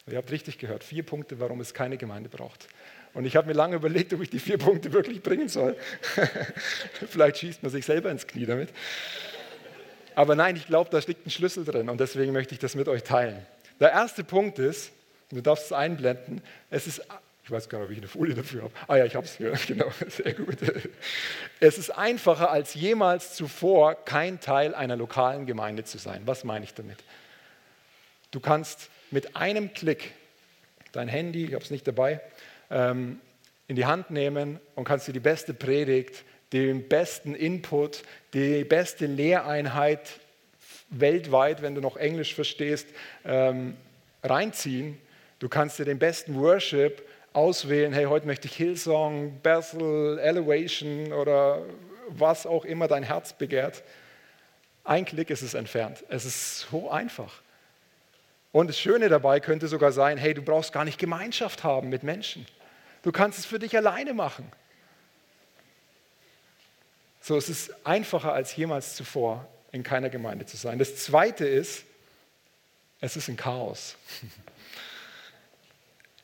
Ihr 0.07 0.17
habt 0.17 0.31
richtig 0.31 0.57
gehört, 0.57 0.83
vier 0.83 1.03
Punkte, 1.03 1.39
warum 1.39 1.61
es 1.61 1.73
keine 1.73 1.97
Gemeinde 1.97 2.29
braucht. 2.29 2.67
Und 3.13 3.25
ich 3.25 3.35
habe 3.35 3.47
mir 3.47 3.53
lange 3.53 3.75
überlegt, 3.77 4.13
ob 4.13 4.21
ich 4.21 4.29
die 4.29 4.39
vier 4.39 4.57
Punkte 4.57 4.91
wirklich 4.91 5.21
bringen 5.21 5.47
soll. 5.47 5.77
Vielleicht 7.07 7.37
schießt 7.37 7.63
man 7.63 7.71
sich 7.71 7.85
selber 7.85 8.11
ins 8.11 8.27
Knie 8.27 8.45
damit. 8.45 8.69
Aber 10.15 10.35
nein, 10.35 10.55
ich 10.55 10.67
glaube, 10.67 10.89
da 10.91 11.01
steckt 11.01 11.25
ein 11.25 11.31
Schlüssel 11.31 11.65
drin 11.65 11.89
und 11.89 11.99
deswegen 11.99 12.33
möchte 12.33 12.53
ich 12.53 12.59
das 12.59 12.75
mit 12.75 12.87
euch 12.87 13.03
teilen. 13.03 13.45
Der 13.79 13.91
erste 13.91 14.23
Punkt 14.23 14.59
ist, 14.59 14.91
du 15.31 15.41
darfst 15.41 15.65
es 15.65 15.71
einblenden, 15.71 16.41
es 16.69 16.85
ist 16.85 17.01
ich 17.45 17.51
weiß 17.51 17.67
gar 17.67 17.79
nicht, 17.79 17.87
ob 17.87 17.91
ich 17.91 17.97
eine 17.97 18.07
Folie 18.07 18.35
dafür 18.35 18.63
habe. 18.63 18.73
Ah 18.87 18.95
ja, 18.95 19.05
ich 19.05 19.15
habe 19.15 19.25
es 19.25 19.35
hier. 19.35 19.51
Genau, 19.67 19.91
sehr 20.07 20.33
gut. 20.33 20.57
Es 21.59 21.77
ist 21.77 21.89
einfacher 21.89 22.49
als 22.49 22.73
jemals 22.73 23.35
zuvor, 23.35 23.95
kein 24.05 24.39
Teil 24.39 24.73
einer 24.73 24.95
lokalen 24.95 25.45
Gemeinde 25.45 25.83
zu 25.83 25.97
sein. 25.97 26.21
Was 26.25 26.45
meine 26.45 26.63
ich 26.63 26.73
damit? 26.73 27.03
Du 28.31 28.39
kannst 28.39 28.89
mit 29.13 29.35
einem 29.35 29.73
Klick 29.73 30.11
dein 30.91 31.07
Handy, 31.07 31.45
ich 31.45 31.53
habe 31.53 31.63
es 31.63 31.71
nicht 31.71 31.87
dabei, 31.87 32.19
ähm, 32.69 33.19
in 33.67 33.75
die 33.75 33.85
Hand 33.85 34.09
nehmen 34.09 34.59
und 34.75 34.83
kannst 34.85 35.07
dir 35.07 35.13
die 35.13 35.19
beste 35.19 35.53
Predigt, 35.53 36.23
den 36.51 36.87
besten 36.87 37.35
Input, 37.35 38.03
die 38.33 38.63
beste 38.63 39.05
Lehreinheit 39.05 40.19
weltweit, 40.89 41.61
wenn 41.61 41.75
du 41.75 41.81
noch 41.81 41.97
Englisch 41.97 42.35
verstehst, 42.35 42.87
ähm, 43.25 43.75
reinziehen. 44.23 44.97
Du 45.39 45.47
kannst 45.47 45.79
dir 45.79 45.85
den 45.85 45.99
besten 45.99 46.35
Worship 46.35 47.07
auswählen, 47.33 47.93
hey, 47.93 48.05
heute 48.05 48.27
möchte 48.27 48.47
ich 48.47 48.55
Hillsong, 48.55 49.39
Bethel, 49.41 50.19
Elevation 50.19 51.13
oder 51.13 51.63
was 52.09 52.45
auch 52.45 52.65
immer 52.65 52.87
dein 52.87 53.03
Herz 53.03 53.33
begehrt. 53.33 53.83
Ein 54.83 55.05
Klick 55.05 55.29
ist 55.29 55.41
es 55.41 55.53
entfernt. 55.53 56.03
Es 56.09 56.25
ist 56.25 56.67
so 56.71 56.89
einfach. 56.91 57.43
Und 58.53 58.67
das 58.67 58.79
Schöne 58.79 59.09
dabei 59.09 59.39
könnte 59.39 59.67
sogar 59.67 59.91
sein, 59.91 60.17
hey, 60.17 60.33
du 60.35 60.43
brauchst 60.43 60.71
gar 60.71 60.85
nicht 60.85 60.99
Gemeinschaft 60.99 61.63
haben 61.63 61.89
mit 61.89 62.03
Menschen. 62.03 62.45
Du 63.01 63.11
kannst 63.11 63.39
es 63.39 63.45
für 63.45 63.59
dich 63.59 63.75
alleine 63.75 64.13
machen. 64.13 64.49
So, 67.19 67.35
es 67.35 67.49
ist 67.49 67.73
einfacher 67.83 68.31
als 68.31 68.55
jemals 68.55 68.95
zuvor, 68.95 69.47
in 69.71 69.81
keiner 69.81 70.09
Gemeinde 70.09 70.45
zu 70.45 70.55
sein. 70.55 70.77
Das 70.77 70.97
Zweite 70.97 71.47
ist, 71.47 71.83
es 73.01 73.17
ist 73.17 73.27
ein 73.27 73.37
Chaos. 73.37 73.97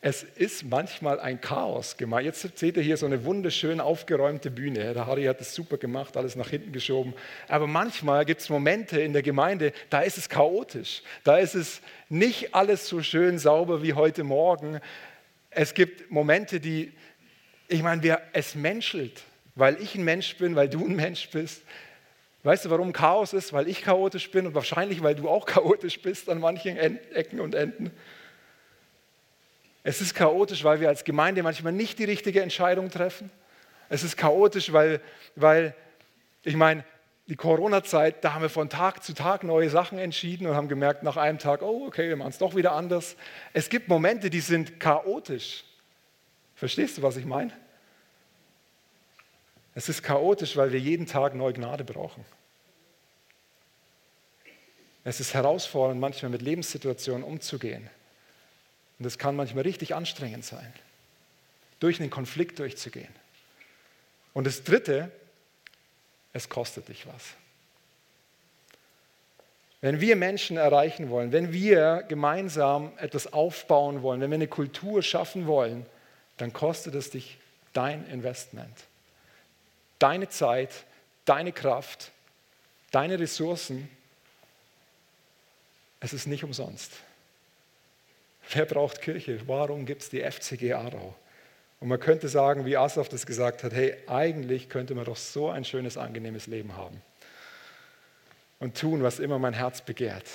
Es 0.01 0.23
ist 0.23 0.63
manchmal 0.63 1.19
ein 1.19 1.41
Chaos 1.41 1.97
gemacht. 1.97 2.23
Jetzt 2.23 2.57
seht 2.57 2.77
ihr 2.77 2.83
hier 2.83 2.95
so 2.95 3.05
eine 3.05 3.25
wunderschön 3.25 3.81
aufgeräumte 3.81 4.49
Bühne. 4.49 4.93
Der 4.93 5.05
Harry 5.05 5.25
hat 5.25 5.41
das 5.41 5.53
super 5.53 5.77
gemacht, 5.77 6.15
alles 6.15 6.37
nach 6.37 6.49
hinten 6.49 6.71
geschoben. 6.71 7.13
Aber 7.49 7.67
manchmal 7.67 8.23
gibt 8.23 8.39
es 8.39 8.47
Momente 8.47 9.01
in 9.01 9.11
der 9.11 9.23
Gemeinde, 9.23 9.73
da 9.89 9.99
ist 9.99 10.17
es 10.17 10.29
chaotisch. 10.29 11.03
Da 11.25 11.37
ist 11.37 11.53
es 11.53 11.81
nicht 12.07 12.55
alles 12.55 12.87
so 12.87 13.03
schön 13.03 13.39
sauber 13.39 13.83
wie 13.83 13.93
heute 13.93 14.23
Morgen. 14.23 14.79
Es 15.49 15.73
gibt 15.73 16.09
Momente, 16.09 16.61
die, 16.61 16.93
ich 17.67 17.83
meine, 17.83 18.01
wir, 18.01 18.21
es 18.31 18.55
menschelt, 18.55 19.23
weil 19.55 19.81
ich 19.81 19.95
ein 19.95 20.05
Mensch 20.05 20.37
bin, 20.37 20.55
weil 20.55 20.69
du 20.69 20.85
ein 20.85 20.95
Mensch 20.95 21.29
bist. 21.29 21.63
Weißt 22.43 22.63
du, 22.63 22.69
warum 22.69 22.93
Chaos 22.93 23.33
ist? 23.33 23.51
Weil 23.51 23.67
ich 23.67 23.81
chaotisch 23.81 24.31
bin 24.31 24.47
und 24.47 24.55
wahrscheinlich, 24.55 25.03
weil 25.03 25.15
du 25.15 25.27
auch 25.27 25.45
chaotisch 25.45 26.01
bist 26.01 26.29
an 26.29 26.39
manchen 26.39 26.77
Ecken 26.77 27.41
und 27.41 27.53
Enden. 27.53 27.91
Es 29.83 30.01
ist 30.01 30.13
chaotisch, 30.13 30.63
weil 30.63 30.81
wir 30.81 30.89
als 30.89 31.03
Gemeinde 31.03 31.43
manchmal 31.43 31.73
nicht 31.73 31.99
die 31.99 32.03
richtige 32.03 32.41
Entscheidung 32.41 32.89
treffen. 32.89 33.31
Es 33.87 34.03
ist 34.03 34.17
chaotisch, 34.17 34.73
weil, 34.73 35.01
weil 35.35 35.73
ich 36.43 36.55
meine, 36.55 36.83
die 37.27 37.35
Corona-Zeit, 37.35 38.23
da 38.23 38.33
haben 38.33 38.41
wir 38.41 38.49
von 38.49 38.69
Tag 38.69 39.03
zu 39.03 39.13
Tag 39.13 39.43
neue 39.43 39.69
Sachen 39.69 39.99
entschieden 39.99 40.47
und 40.47 40.55
haben 40.55 40.67
gemerkt 40.67 41.03
nach 41.03 41.15
einem 41.15 41.37
Tag, 41.37 41.61
oh, 41.61 41.85
okay, 41.85 42.09
wir 42.09 42.15
machen 42.15 42.29
es 42.29 42.39
doch 42.39 42.55
wieder 42.55 42.71
anders. 42.73 43.15
Es 43.53 43.69
gibt 43.69 43.87
Momente, 43.87 44.29
die 44.29 44.39
sind 44.39 44.79
chaotisch. 44.79 45.63
Verstehst 46.55 46.97
du, 46.97 47.03
was 47.03 47.17
ich 47.17 47.25
meine? 47.25 47.53
Es 49.75 49.87
ist 49.89 50.01
chaotisch, 50.01 50.57
weil 50.57 50.71
wir 50.71 50.79
jeden 50.79 51.05
Tag 51.05 51.35
neue 51.35 51.53
Gnade 51.53 51.83
brauchen. 51.83 52.25
Es 55.03 55.19
ist 55.19 55.33
herausfordernd, 55.33 56.01
manchmal 56.01 56.31
mit 56.31 56.41
Lebenssituationen 56.41 57.23
umzugehen. 57.23 57.89
Und 58.99 59.05
das 59.05 59.17
kann 59.17 59.35
manchmal 59.35 59.63
richtig 59.63 59.95
anstrengend 59.95 60.45
sein, 60.45 60.73
durch 61.79 61.99
einen 61.99 62.09
Konflikt 62.09 62.59
durchzugehen. 62.59 63.13
Und 64.33 64.45
das 64.45 64.63
Dritte, 64.63 65.11
es 66.33 66.49
kostet 66.49 66.89
dich 66.89 67.07
was. 67.07 67.23
Wenn 69.81 70.01
wir 70.01 70.17
Menschen 70.17 70.57
erreichen 70.57 71.09
wollen, 71.09 71.31
wenn 71.31 71.53
wir 71.53 72.03
gemeinsam 72.09 72.91
etwas 72.97 73.31
aufbauen 73.31 74.01
wollen, 74.01 74.19
wenn 74.19 74.29
wir 74.29 74.35
eine 74.35 74.47
Kultur 74.47 75.01
schaffen 75.01 75.47
wollen, 75.47 75.85
dann 76.35 76.51
kostet 76.51 76.95
es 76.95 77.09
dich 77.09 77.37
dein 77.71 78.05
Investment. 78.07 78.75
Deine 79.99 80.27
Zeit, 80.27 80.71
deine 81.23 81.53
Kraft, 81.53 82.11
deine 82.91 83.19
Ressourcen. 83.19 83.89
Es 86.01 86.11
ist 86.11 86.27
nicht 86.27 86.43
umsonst. 86.43 86.91
Wer 88.51 88.65
braucht 88.65 89.01
Kirche? 89.01 89.39
Warum 89.47 89.85
gibt 89.85 90.01
es 90.01 90.09
die 90.09 90.21
FCG 90.21 90.73
Aarau? 90.73 91.15
Und 91.79 91.87
man 91.87 91.99
könnte 91.99 92.27
sagen, 92.27 92.65
wie 92.65 92.75
Asaf 92.75 93.07
das 93.07 93.25
gesagt 93.25 93.63
hat, 93.63 93.73
hey, 93.73 93.95
eigentlich 94.07 94.69
könnte 94.69 94.95
man 94.95 95.05
doch 95.05 95.15
so 95.15 95.49
ein 95.49 95.63
schönes, 95.63 95.97
angenehmes 95.97 96.47
Leben 96.47 96.75
haben 96.75 97.01
und 98.59 98.77
tun, 98.77 99.01
was 99.01 99.19
immer 99.19 99.39
mein 99.39 99.53
Herz 99.53 99.81
begehrt. 99.81 100.25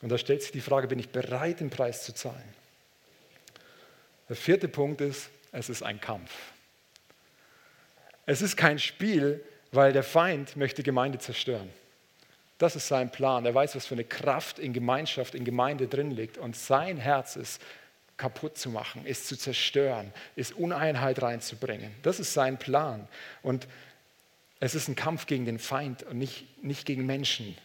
Und 0.00 0.10
da 0.10 0.18
stellt 0.18 0.42
sich 0.42 0.52
die 0.52 0.60
Frage, 0.60 0.88
bin 0.88 0.98
ich 0.98 1.10
bereit, 1.10 1.60
den 1.60 1.70
Preis 1.70 2.04
zu 2.04 2.14
zahlen? 2.14 2.54
Der 4.28 4.36
vierte 4.36 4.68
Punkt 4.68 5.00
ist, 5.00 5.30
es 5.52 5.68
ist 5.68 5.82
ein 5.82 6.00
Kampf. 6.00 6.30
Es 8.26 8.40
ist 8.40 8.56
kein 8.56 8.78
Spiel, 8.78 9.44
weil 9.70 9.92
der 9.92 10.02
Feind 10.02 10.56
möchte 10.56 10.82
Gemeinde 10.82 11.18
zerstören. 11.18 11.70
Das 12.58 12.76
ist 12.76 12.88
sein 12.88 13.10
Plan. 13.10 13.44
Er 13.44 13.54
weiß, 13.54 13.74
was 13.74 13.86
für 13.86 13.94
eine 13.94 14.04
Kraft 14.04 14.58
in 14.58 14.72
Gemeinschaft, 14.72 15.34
in 15.34 15.44
Gemeinde 15.44 15.88
drin 15.88 16.10
liegt. 16.10 16.38
Und 16.38 16.56
sein 16.56 16.96
Herz 16.96 17.36
ist 17.36 17.60
kaputt 18.16 18.56
zu 18.56 18.70
machen, 18.70 19.04
ist 19.06 19.26
zu 19.26 19.36
zerstören, 19.36 20.12
ist 20.36 20.52
Uneinheit 20.52 21.20
reinzubringen. 21.20 21.92
Das 22.02 22.20
ist 22.20 22.32
sein 22.32 22.58
Plan. 22.58 23.08
Und 23.42 23.66
es 24.60 24.74
ist 24.74 24.88
ein 24.88 24.94
Kampf 24.94 25.26
gegen 25.26 25.44
den 25.44 25.58
Feind 25.58 26.04
und 26.04 26.18
nicht, 26.18 26.62
nicht 26.62 26.86
gegen 26.86 27.06
Menschen. 27.06 27.56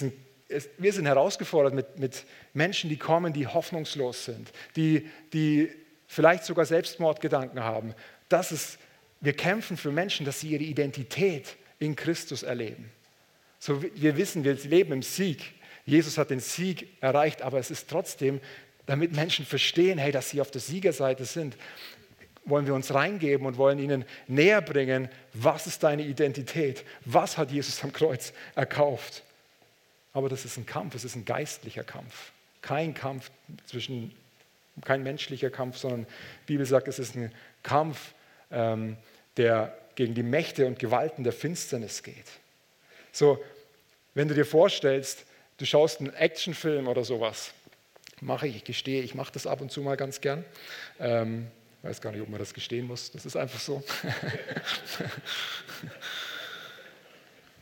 Ein, 0.00 0.12
es, 0.48 0.68
wir 0.78 0.92
sind 0.92 1.06
herausgefordert 1.06 1.74
mit, 1.74 1.98
mit 1.98 2.24
Menschen, 2.52 2.90
die 2.90 2.96
kommen, 2.96 3.32
die 3.32 3.46
hoffnungslos 3.46 4.24
sind, 4.24 4.50
die, 4.76 5.08
die 5.32 5.70
vielleicht 6.06 6.44
sogar 6.44 6.64
Selbstmordgedanken 6.64 7.62
haben. 7.62 7.94
Das 8.28 8.50
ist, 8.50 8.78
wir 9.20 9.34
kämpfen 9.34 9.76
für 9.76 9.92
Menschen, 9.92 10.26
dass 10.26 10.40
sie 10.40 10.48
ihre 10.48 10.64
Identität 10.64 11.56
in 11.78 11.94
Christus 11.94 12.42
erleben. 12.42 12.90
So, 13.58 13.82
wir 13.82 14.16
wissen, 14.16 14.44
wir 14.44 14.54
leben 14.54 14.92
im 14.92 15.02
Sieg. 15.02 15.54
Jesus 15.84 16.18
hat 16.18 16.30
den 16.30 16.40
Sieg 16.40 16.88
erreicht, 17.00 17.42
aber 17.42 17.58
es 17.58 17.70
ist 17.70 17.88
trotzdem, 17.88 18.40
damit 18.86 19.12
Menschen 19.12 19.44
verstehen, 19.44 19.98
hey, 19.98 20.12
dass 20.12 20.30
sie 20.30 20.40
auf 20.40 20.50
der 20.50 20.60
Siegerseite 20.60 21.24
sind, 21.24 21.56
wollen 22.44 22.66
wir 22.66 22.74
uns 22.74 22.92
reingeben 22.92 23.46
und 23.46 23.56
wollen 23.56 23.78
ihnen 23.78 24.04
näher 24.26 24.62
bringen, 24.62 25.08
was 25.34 25.66
ist 25.66 25.82
deine 25.82 26.02
Identität? 26.02 26.84
Was 27.04 27.36
hat 27.36 27.50
Jesus 27.50 27.82
am 27.84 27.92
Kreuz 27.92 28.32
erkauft? 28.54 29.22
Aber 30.12 30.28
das 30.28 30.44
ist 30.44 30.56
ein 30.56 30.66
Kampf, 30.66 30.94
es 30.94 31.04
ist 31.04 31.16
ein 31.16 31.24
geistlicher 31.24 31.84
Kampf. 31.84 32.32
Kein 32.62 32.94
Kampf 32.94 33.30
zwischen, 33.66 34.14
kein 34.84 35.02
menschlicher 35.02 35.50
Kampf, 35.50 35.76
sondern 35.76 36.06
die 36.42 36.52
Bibel 36.52 36.66
sagt, 36.66 36.88
es 36.88 36.98
ist 36.98 37.14
ein 37.14 37.32
Kampf, 37.62 38.14
ähm, 38.50 38.96
der 39.36 39.76
gegen 39.94 40.14
die 40.14 40.22
Mächte 40.22 40.66
und 40.66 40.78
Gewalten 40.78 41.24
der 41.24 41.32
Finsternis 41.32 42.02
geht. 42.02 42.26
So, 43.18 43.42
wenn 44.14 44.28
du 44.28 44.34
dir 44.34 44.44
vorstellst, 44.44 45.24
du 45.56 45.66
schaust 45.66 45.98
einen 45.98 46.14
Actionfilm 46.14 46.86
oder 46.86 47.02
sowas, 47.02 47.50
mache 48.20 48.46
ich, 48.46 48.54
ich 48.54 48.62
gestehe, 48.62 49.02
ich 49.02 49.16
mache 49.16 49.32
das 49.32 49.44
ab 49.44 49.60
und 49.60 49.72
zu 49.72 49.82
mal 49.82 49.96
ganz 49.96 50.20
gern. 50.20 50.44
Ähm, 51.00 51.48
weiß 51.82 52.00
gar 52.00 52.12
nicht, 52.12 52.22
ob 52.22 52.28
man 52.28 52.38
das 52.38 52.54
gestehen 52.54 52.86
muss, 52.86 53.10
das 53.10 53.26
ist 53.26 53.34
einfach 53.34 53.58
so. 53.58 53.82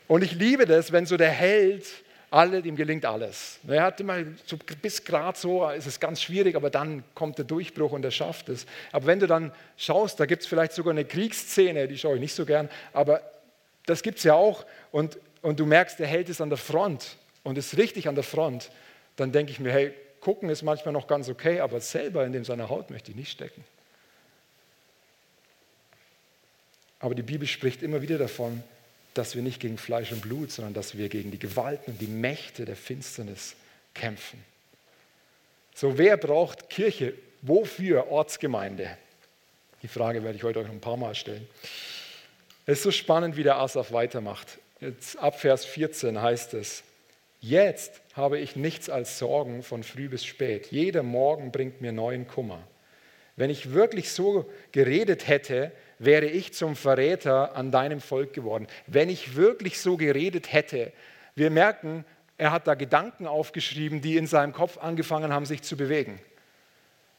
Und 0.09 0.23
ich 0.23 0.33
liebe 0.33 0.67
das, 0.67 0.93
wenn 0.93 1.07
so 1.07 1.17
der 1.17 1.31
Held, 1.31 1.87
alle, 2.31 2.59
ihm 2.59 2.77
gelingt 2.77 3.07
alles. 3.07 3.59
Er 3.67 3.83
hat 3.83 3.99
immer, 3.99 4.19
so, 4.45 4.59
bis 4.83 5.03
gerade 5.03 5.39
so 5.39 5.67
ist 5.71 5.87
es 5.87 5.99
ganz 5.99 6.21
schwierig, 6.21 6.55
aber 6.55 6.69
dann 6.69 7.03
kommt 7.15 7.39
der 7.39 7.47
Durchbruch 7.47 7.93
und 7.93 8.05
er 8.05 8.11
schafft 8.11 8.51
es. 8.51 8.67
Aber 8.93 9.07
wenn 9.07 9.21
du 9.21 9.27
dann 9.27 9.53
schaust, 9.79 10.21
da 10.21 10.27
gibt 10.27 10.43
es 10.43 10.49
vielleicht 10.49 10.73
sogar 10.73 10.91
eine 10.91 11.07
Kriegsszene, 11.07 11.89
die 11.89 11.97
schaue 11.97 12.17
ich 12.17 12.21
nicht 12.21 12.35
so 12.35 12.45
gern, 12.45 12.69
aber 12.93 13.23
das 13.87 14.03
gibt 14.03 14.19
es 14.19 14.25
ja 14.25 14.35
auch. 14.35 14.67
Und, 14.93 15.19
und 15.47 15.61
du 15.61 15.65
merkst, 15.65 16.01
der 16.01 16.09
Held 16.09 16.29
ist 16.29 16.41
an 16.41 16.49
der 16.49 16.59
Front 16.59 17.17
und 17.45 17.57
ist 17.57 17.77
richtig 17.77 18.09
an 18.09 18.17
der 18.17 18.25
Front. 18.25 18.73
Dann 19.15 19.31
denke 19.31 19.53
ich 19.53 19.61
mir, 19.61 19.73
hey, 19.73 19.95
gucken 20.19 20.49
ist 20.49 20.63
manchmal 20.63 20.93
noch 20.93 21.07
ganz 21.07 21.29
okay, 21.29 21.61
aber 21.61 21.81
selber 21.81 22.27
in 22.27 22.33
dem 22.33 22.45
seiner 22.45 22.69
Haut 22.69 22.91
möchte 22.91 23.13
ich 23.13 23.17
nicht 23.17 23.31
stecken. 23.31 23.63
Aber 26.99 27.15
die 27.15 27.23
Bibel 27.23 27.47
spricht 27.47 27.85
immer 27.85 28.03
wieder 28.03 28.19
davon, 28.19 28.61
dass 29.15 29.37
wir 29.37 29.43
nicht 29.43 29.61
gegen 29.61 29.79
Fleisch 29.79 30.11
und 30.11 30.21
Blut, 30.21 30.51
sondern 30.51 30.75
dass 30.75 30.99
wir 30.99 31.09
gegen 31.09 31.31
die 31.31 31.39
Gewalten 31.39 31.93
und 31.93 32.01
die 32.01 32.09
Mächte 32.09 32.65
der 32.65 32.75
Finsternis 32.75 33.55
kämpfen. 33.95 34.45
So, 35.77 35.97
wer 35.97 36.17
braucht 36.17 36.69
Kirche? 36.71 37.15
Wofür 37.43 38.11
Ortsgemeinde? 38.11 38.99
Die 39.81 39.89
Frage 39.89 40.25
werde 40.25 40.37
ich 40.37 40.43
heute 40.43 40.59
euch 40.59 40.67
noch 40.67 40.75
ein 40.75 40.81
paar 40.81 40.97
Mal 40.97 41.15
stellen. 41.15 41.47
Es 42.65 42.79
ist 42.79 42.83
so 42.83 42.91
spannend, 42.91 43.37
wie 43.37 43.45
der 43.45 43.59
Asaf 43.59 43.93
weitermacht. 43.93 44.59
Jetzt 44.81 45.19
ab 45.19 45.41
Vers 45.41 45.65
14 45.65 46.21
heißt 46.21 46.53
es, 46.53 46.85
jetzt 47.41 48.03
habe 48.15 48.39
ich 48.39 48.57
nichts 48.57 48.91
als 48.91 49.19
Sorgen 49.19 49.63
von 49.63 49.83
früh 49.83 50.09
bis 50.09 50.25
spät. 50.25 50.67
Jeder 50.71 51.03
Morgen 51.03 51.51
bringt 51.51 51.81
mir 51.81 51.93
neuen 51.93 52.29
Kummer. 52.29 52.63
Wenn 53.37 53.49
ich 53.49 53.73
wirklich 53.73 54.13
so 54.13 54.51
geredet 54.73 55.29
hätte, 55.29 55.73
wäre 55.99 56.27
ich 56.27 56.53
zum 56.53 56.77
Verräter 56.77 57.57
an 57.57 57.71
deinem 57.71 58.01
Volk 58.01 58.35
geworden. 58.35 58.67
Wenn 58.87 59.09
ich 59.09 59.35
wirklich 59.35 59.81
so 59.81 59.97
geredet 59.97 60.53
hätte, 60.53 60.93
wir 61.35 61.51
merken, 61.51 62.05
er 62.37 62.53
hat 62.53 62.67
da 62.67 62.75
Gedanken 62.75 63.27
aufgeschrieben, 63.27 64.03
die 64.03 64.19
in 64.19 64.27
seinem 64.27 64.53
Kopf 64.53 64.77
angefangen 64.77 65.33
haben, 65.33 65.47
sich 65.47 65.63
zu 65.63 65.79
bewegen. 65.79 66.19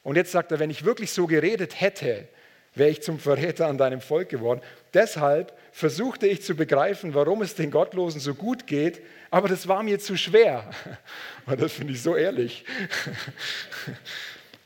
Und 0.04 0.16
jetzt 0.16 0.32
sagt 0.32 0.52
er, 0.52 0.60
wenn 0.60 0.70
ich 0.70 0.86
wirklich 0.86 1.12
so 1.12 1.26
geredet 1.26 1.82
hätte, 1.82 2.28
wäre 2.76 2.90
ich 2.90 3.02
zum 3.02 3.20
Verräter 3.20 3.68
an 3.68 3.78
deinem 3.78 4.02
Volk 4.02 4.30
geworden. 4.30 4.62
Deshalb 4.94 5.54
versuchte 5.72 6.28
ich 6.28 6.42
zu 6.42 6.56
begreifen, 6.56 7.14
warum 7.14 7.42
es 7.42 7.56
den 7.56 7.72
Gottlosen 7.72 8.20
so 8.20 8.34
gut 8.34 8.68
geht, 8.68 9.02
aber 9.30 9.48
das 9.48 9.68
war 9.68 9.84
mir 9.84 10.00
zu 10.00 10.18
schwer. 10.18 10.70
Und 11.46 11.62
das 11.62 11.74
finde 11.74 11.94
ich 11.94 12.02
so 12.02 12.16
ehrlich. 12.16 12.66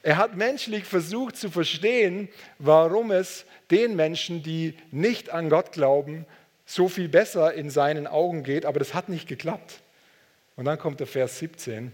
Er 0.03 0.17
hat 0.17 0.36
menschlich 0.36 0.86
versucht 0.86 1.38
zu 1.38 1.51
verstehen, 1.51 2.27
warum 2.58 3.12
es 3.12 3.46
den 3.70 3.96
Menschen, 3.96 4.41
die 4.41 4.75
nicht 4.89 5.29
an 5.29 5.48
Gott 5.48 5.74
glauben, 5.74 6.25
so 6.65 6.89
viel 6.89 7.08
besser 7.08 7.53
in 7.53 7.70
seinen 7.70 8.08
Augen 8.08 8.43
geht, 8.43 8.65
aber 8.65 8.79
das 8.79 8.96
hat 8.96 9.10
nicht 9.10 9.27
geklappt. 9.27 9.81
Und 10.55 10.65
dann 10.65 10.79
kommt 10.79 11.00
der 11.00 11.08
Vers 11.08 11.38
17, 11.38 11.91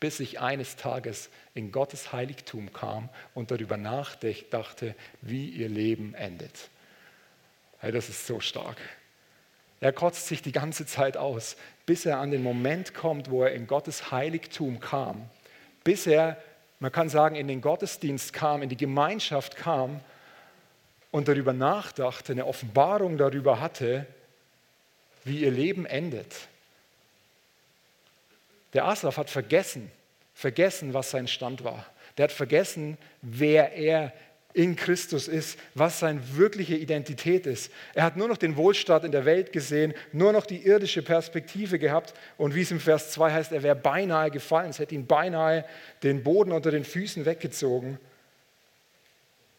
bis 0.00 0.20
ich 0.20 0.40
eines 0.40 0.76
Tages 0.76 1.28
in 1.54 1.72
Gottes 1.72 2.12
Heiligtum 2.12 2.72
kam 2.72 3.08
und 3.34 3.50
darüber 3.50 3.76
nachdachte, 3.76 4.94
wie 5.22 5.48
ihr 5.48 5.68
Leben 5.68 6.14
endet. 6.14 6.68
Hey, 7.78 7.92
das 7.92 8.08
ist 8.08 8.26
so 8.26 8.40
stark. 8.40 8.76
Er 9.80 9.92
kotzt 9.92 10.26
sich 10.26 10.42
die 10.42 10.52
ganze 10.52 10.86
Zeit 10.86 11.16
aus, 11.16 11.56
bis 11.86 12.04
er 12.04 12.18
an 12.18 12.30
den 12.30 12.42
Moment 12.42 12.94
kommt, 12.94 13.30
wo 13.30 13.44
er 13.44 13.52
in 13.52 13.66
Gottes 13.66 14.10
Heiligtum 14.10 14.80
kam, 14.80 15.28
bis 15.84 16.06
er, 16.06 16.36
man 16.80 16.90
kann 16.90 17.08
sagen, 17.08 17.36
in 17.36 17.46
den 17.46 17.60
Gottesdienst 17.60 18.32
kam, 18.32 18.62
in 18.62 18.68
die 18.68 18.76
Gemeinschaft 18.76 19.56
kam 19.56 20.00
und 21.10 21.28
darüber 21.28 21.52
nachdachte, 21.52 22.32
eine 22.32 22.46
Offenbarung 22.46 23.18
darüber 23.18 23.60
hatte, 23.60 24.06
wie 25.24 25.40
ihr 25.40 25.50
Leben 25.50 25.86
endet. 25.86 26.47
Der 28.72 28.84
Asaf 28.84 29.16
hat 29.16 29.30
vergessen, 29.30 29.90
vergessen, 30.34 30.94
was 30.94 31.10
sein 31.10 31.28
Stand 31.28 31.64
war. 31.64 31.86
Der 32.16 32.24
hat 32.24 32.32
vergessen, 32.32 32.98
wer 33.22 33.72
er 33.72 34.12
in 34.54 34.76
Christus 34.76 35.28
ist, 35.28 35.58
was 35.74 36.00
seine 36.00 36.20
wirkliche 36.36 36.74
Identität 36.74 37.46
ist. 37.46 37.70
Er 37.94 38.02
hat 38.02 38.16
nur 38.16 38.28
noch 38.28 38.38
den 38.38 38.56
Wohlstand 38.56 39.04
in 39.04 39.12
der 39.12 39.24
Welt 39.24 39.52
gesehen, 39.52 39.94
nur 40.12 40.32
noch 40.32 40.46
die 40.46 40.66
irdische 40.66 41.02
Perspektive 41.02 41.78
gehabt 41.78 42.14
und 42.38 42.54
wie 42.54 42.62
es 42.62 42.70
im 42.70 42.80
Vers 42.80 43.12
2 43.12 43.32
heißt, 43.32 43.52
er 43.52 43.62
wäre 43.62 43.76
beinahe 43.76 44.30
gefallen, 44.30 44.70
es 44.70 44.78
hätte 44.78 44.94
ihn 44.94 45.06
beinahe 45.06 45.64
den 46.02 46.22
Boden 46.22 46.52
unter 46.52 46.70
den 46.70 46.84
Füßen 46.84 47.24
weggezogen. 47.24 47.98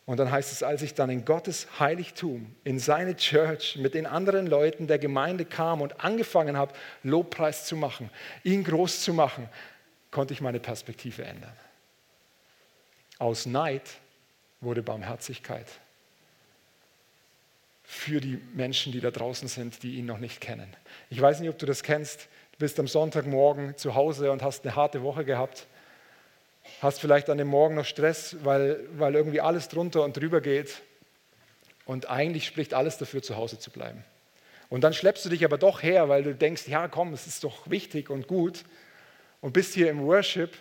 Und 0.10 0.18
dann 0.18 0.32
heißt 0.32 0.52
es, 0.52 0.64
als 0.64 0.82
ich 0.82 0.96
dann 0.96 1.12
in 1.12 1.24
Gottes 1.24 1.68
Heiligtum, 1.80 2.56
in 2.64 2.80
seine 2.80 3.16
Church 3.16 3.78
mit 3.78 3.94
den 3.94 4.08
anderen 4.08 4.48
Leuten 4.48 4.88
der 4.88 4.98
Gemeinde 4.98 5.46
kam 5.46 5.82
und 5.82 6.04
angefangen 6.04 6.58
habe, 6.58 6.74
Lobpreis 7.04 7.66
zu 7.66 7.76
machen, 7.76 8.10
ihn 8.44 8.64
groß 8.64 9.04
zu 9.04 9.14
machen, 9.14 9.48
konnte 10.10 10.34
ich 10.34 10.42
meine 10.42 10.60
Perspektive 10.60 11.26
ändern. 11.26 11.56
Aus 13.20 13.46
Neid 13.46 13.84
wurde 14.62 14.82
Barmherzigkeit 14.82 15.68
für 17.84 18.20
die 18.20 18.42
Menschen, 18.56 18.92
die 18.92 19.02
da 19.02 19.12
draußen 19.12 19.48
sind, 19.48 19.84
die 19.84 19.98
ihn 19.98 20.08
noch 20.08 20.18
nicht 20.18 20.42
kennen. 20.42 20.76
Ich 21.12 21.22
weiß 21.22 21.40
nicht, 21.40 21.52
ob 21.52 21.60
du 21.60 21.68
das 21.68 21.84
kennst. 21.84 22.30
Du 22.54 22.58
bist 22.58 22.80
am 22.80 22.88
Sonntagmorgen 22.88 23.78
zu 23.78 23.94
Hause 23.94 24.32
und 24.32 24.42
hast 24.42 24.66
eine 24.66 24.76
harte 24.76 25.04
Woche 25.04 25.24
gehabt 25.24 25.68
hast 26.82 27.00
vielleicht 27.00 27.30
an 27.30 27.38
dem 27.38 27.48
Morgen 27.48 27.76
noch 27.76 27.86
Stress, 27.86 28.38
weil, 28.44 28.80
weil 28.94 29.16
irgendwie 29.16 29.42
alles 29.42 29.68
drunter 29.68 30.04
und 30.04 30.16
drüber 30.16 30.42
geht. 30.42 30.82
Und 31.86 32.10
eigentlich 32.10 32.46
spricht 32.46 32.74
alles 32.74 32.98
dafür, 32.98 33.22
zu 33.22 33.36
Hause 33.36 33.60
zu 33.60 33.72
bleiben. 33.72 34.04
Und 34.70 34.82
dann 34.82 34.94
schleppst 34.94 35.26
du 35.26 35.30
dich 35.30 35.44
aber 35.44 35.58
doch 35.58 35.82
her, 35.82 36.10
weil 36.10 36.24
du 36.24 36.36
denkst, 36.36 36.68
ja 36.68 36.88
komm, 36.88 37.14
es 37.14 37.26
ist 37.26 37.44
doch 37.44 37.70
wichtig 37.70 38.10
und 38.10 38.28
gut. 38.28 38.64
Und 39.42 39.54
bist 39.54 39.74
hier 39.74 39.90
im 39.90 40.04
Worship 40.04 40.56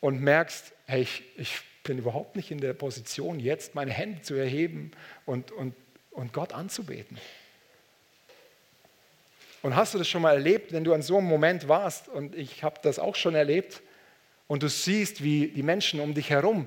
und 0.00 0.20
merkst, 0.20 0.72
hey, 0.86 1.02
ich, 1.02 1.22
ich 1.36 1.60
bin 1.82 1.98
überhaupt 1.98 2.36
nicht 2.36 2.50
in 2.50 2.58
der 2.58 2.72
Position, 2.72 3.38
jetzt 3.38 3.74
meine 3.74 3.90
Hände 3.90 4.22
zu 4.22 4.34
erheben 4.34 4.92
und, 5.26 5.52
und, 5.52 5.74
und 6.10 6.32
Gott 6.32 6.52
anzubeten. 6.52 7.18
Und 9.62 9.76
hast 9.76 9.94
du 9.94 9.98
das 9.98 10.08
schon 10.08 10.22
mal 10.22 10.34
erlebt, 10.34 10.72
wenn 10.72 10.84
du 10.84 10.94
an 10.94 11.02
so 11.02 11.18
einem 11.18 11.26
Moment 11.26 11.68
warst? 11.68 12.08
Und 12.08 12.34
ich 12.34 12.62
habe 12.62 12.80
das 12.82 12.98
auch 12.98 13.16
schon 13.16 13.34
erlebt 13.34 13.82
und 14.46 14.62
du 14.62 14.68
siehst, 14.68 15.22
wie 15.22 15.48
die 15.48 15.62
Menschen 15.62 16.00
um 16.00 16.14
dich 16.14 16.30
herum 16.30 16.66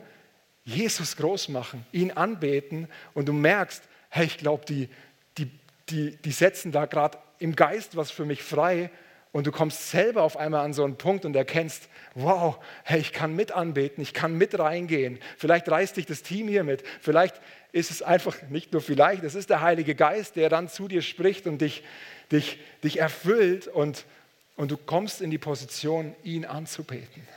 Jesus 0.68 1.16
groß 1.16 1.48
machen, 1.50 1.86
ihn 1.94 2.12
anbeten 2.12 2.90
und 3.14 3.28
du 3.28 3.34
merkst, 3.34 3.84
hey, 4.10 4.26
ich 4.26 4.38
glaube, 4.38 4.66
die, 4.66 4.90
die, 5.38 5.50
die, 5.90 6.18
die 6.18 6.32
setzen 6.32 6.74
da 6.74 6.86
gerade 6.86 7.18
im 7.40 7.56
Geist 7.56 7.96
was 7.96 8.12
für 8.12 8.26
mich 8.26 8.44
frei 8.44 8.92
und 9.32 9.48
du 9.48 9.52
kommst 9.52 9.92
selber 9.92 10.24
auf 10.24 10.36
einmal 10.36 10.66
an 10.66 10.74
so 10.74 10.84
einen 10.84 10.98
Punkt 10.98 11.24
und 11.24 11.36
erkennst, 11.36 11.88
wow, 12.16 12.58
hey, 12.84 13.00
ich 13.00 13.14
kann 13.14 13.34
mit 13.34 13.52
anbeten, 13.52 14.02
ich 14.02 14.14
kann 14.14 14.38
mit 14.38 14.58
reingehen. 14.58 15.20
Vielleicht 15.38 15.70
reißt 15.70 15.96
dich 15.96 16.06
das 16.06 16.24
Team 16.24 16.48
hier 16.48 16.64
mit. 16.64 16.84
Vielleicht 17.02 17.40
ist 17.72 17.92
es 17.92 18.02
einfach, 18.02 18.36
nicht 18.50 18.74
nur 18.74 18.82
vielleicht, 18.82 19.24
es 19.24 19.36
ist 19.36 19.50
der 19.50 19.62
Heilige 19.62 19.96
Geist, 19.96 20.36
der 20.36 20.50
dann 20.50 20.68
zu 20.70 20.88
dir 20.88 21.02
spricht 21.02 21.48
und 21.48 21.60
dich, 21.60 21.84
dich, 22.32 22.60
dich 22.84 23.00
erfüllt 23.00 23.68
und, 23.68 24.06
und 24.56 24.72
du 24.72 24.78
kommst 24.78 25.22
in 25.22 25.30
die 25.30 25.38
Position, 25.38 26.16
ihn 26.24 26.44
anzubeten. 26.44 27.28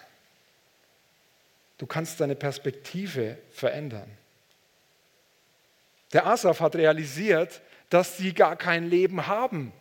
Du 1.80 1.86
kannst 1.86 2.20
deine 2.20 2.34
Perspektive 2.34 3.38
verändern. 3.52 4.10
Der 6.12 6.26
Asaf 6.26 6.60
hat 6.60 6.76
realisiert, 6.76 7.62
dass 7.88 8.18
sie 8.18 8.34
gar 8.34 8.56
kein 8.56 8.90
Leben 8.90 9.26
haben, 9.26 9.72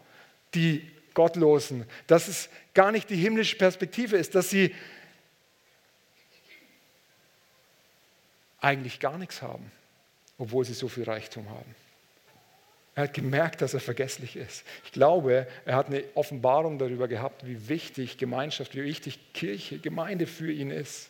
die 0.53 0.89
Gottlosen, 1.13 1.85
dass 2.07 2.29
es 2.29 2.47
gar 2.73 2.93
nicht 2.93 3.09
die 3.09 3.17
himmlische 3.17 3.57
Perspektive 3.57 4.15
ist, 4.15 4.33
dass 4.33 4.49
sie 4.49 4.73
eigentlich 8.61 9.01
gar 9.01 9.17
nichts 9.17 9.41
haben, 9.41 9.69
obwohl 10.37 10.63
sie 10.63 10.75
so 10.75 10.87
viel 10.87 11.03
Reichtum 11.03 11.49
haben. 11.49 11.75
Er 12.95 13.03
hat 13.03 13.13
gemerkt, 13.13 13.61
dass 13.61 13.73
er 13.73 13.81
vergesslich 13.81 14.37
ist. 14.37 14.63
Ich 14.85 14.93
glaube, 14.93 15.49
er 15.65 15.75
hat 15.75 15.87
eine 15.87 16.05
Offenbarung 16.15 16.79
darüber 16.79 17.09
gehabt, 17.09 17.45
wie 17.45 17.67
wichtig 17.67 18.17
Gemeinschaft, 18.17 18.73
wie 18.73 18.85
wichtig 18.85 19.33
Kirche, 19.33 19.79
Gemeinde 19.79 20.27
für 20.27 20.49
ihn 20.49 20.71
ist. 20.71 21.09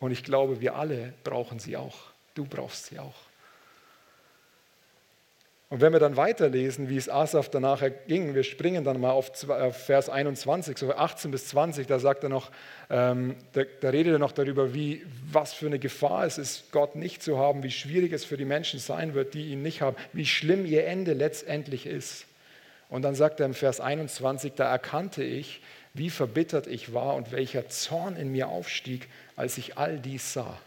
Und 0.00 0.10
ich 0.10 0.24
glaube, 0.24 0.60
wir 0.60 0.74
alle 0.74 1.12
brauchen 1.22 1.58
sie 1.58 1.76
auch. 1.76 1.96
Du 2.34 2.44
brauchst 2.44 2.86
sie 2.86 2.98
auch. 2.98 3.14
Und 5.70 5.80
wenn 5.80 5.92
wir 5.92 6.00
dann 6.00 6.16
weiterlesen, 6.16 6.88
wie 6.88 6.96
es 6.96 7.08
Asaf 7.08 7.48
danach 7.48 7.84
ging, 8.08 8.34
wir 8.34 8.42
springen 8.42 8.82
dann 8.82 9.00
mal 9.00 9.12
auf 9.12 9.30
Vers 9.72 10.08
21, 10.08 10.76
so 10.76 10.92
18 10.92 11.30
bis 11.30 11.46
20, 11.46 11.86
da 11.86 12.00
sagt 12.00 12.24
er 12.24 12.28
noch, 12.28 12.50
ähm, 12.90 13.36
da, 13.52 13.62
da, 13.80 13.90
redet 13.90 14.14
er 14.14 14.18
noch 14.18 14.32
darüber, 14.32 14.74
wie, 14.74 15.06
was 15.30 15.52
für 15.52 15.66
eine 15.66 15.78
Gefahr 15.78 16.24
es 16.24 16.38
ist, 16.38 16.72
Gott 16.72 16.96
nicht 16.96 17.22
zu 17.22 17.38
haben, 17.38 17.62
wie 17.62 17.70
schwierig 17.70 18.12
es 18.12 18.24
für 18.24 18.36
die 18.36 18.44
Menschen 18.44 18.80
sein 18.80 19.14
wird, 19.14 19.34
die 19.34 19.52
ihn 19.52 19.62
nicht 19.62 19.80
haben, 19.80 19.96
wie 20.12 20.26
schlimm 20.26 20.66
ihr 20.66 20.88
Ende 20.88 21.12
letztendlich 21.12 21.86
ist. 21.86 22.26
Und 22.88 23.02
dann 23.02 23.14
sagt 23.14 23.38
er 23.38 23.46
im 23.46 23.54
Vers 23.54 23.78
21, 23.78 24.54
da 24.56 24.68
erkannte 24.68 25.22
ich, 25.22 25.60
wie 25.94 26.10
verbittert 26.10 26.66
ich 26.66 26.94
war 26.94 27.14
und 27.14 27.32
welcher 27.32 27.68
Zorn 27.68 28.16
in 28.16 28.30
mir 28.32 28.48
aufstieg, 28.48 29.08
als 29.36 29.58
ich 29.58 29.76
all 29.76 29.98
dies 29.98 30.32
sah. 30.32 30.58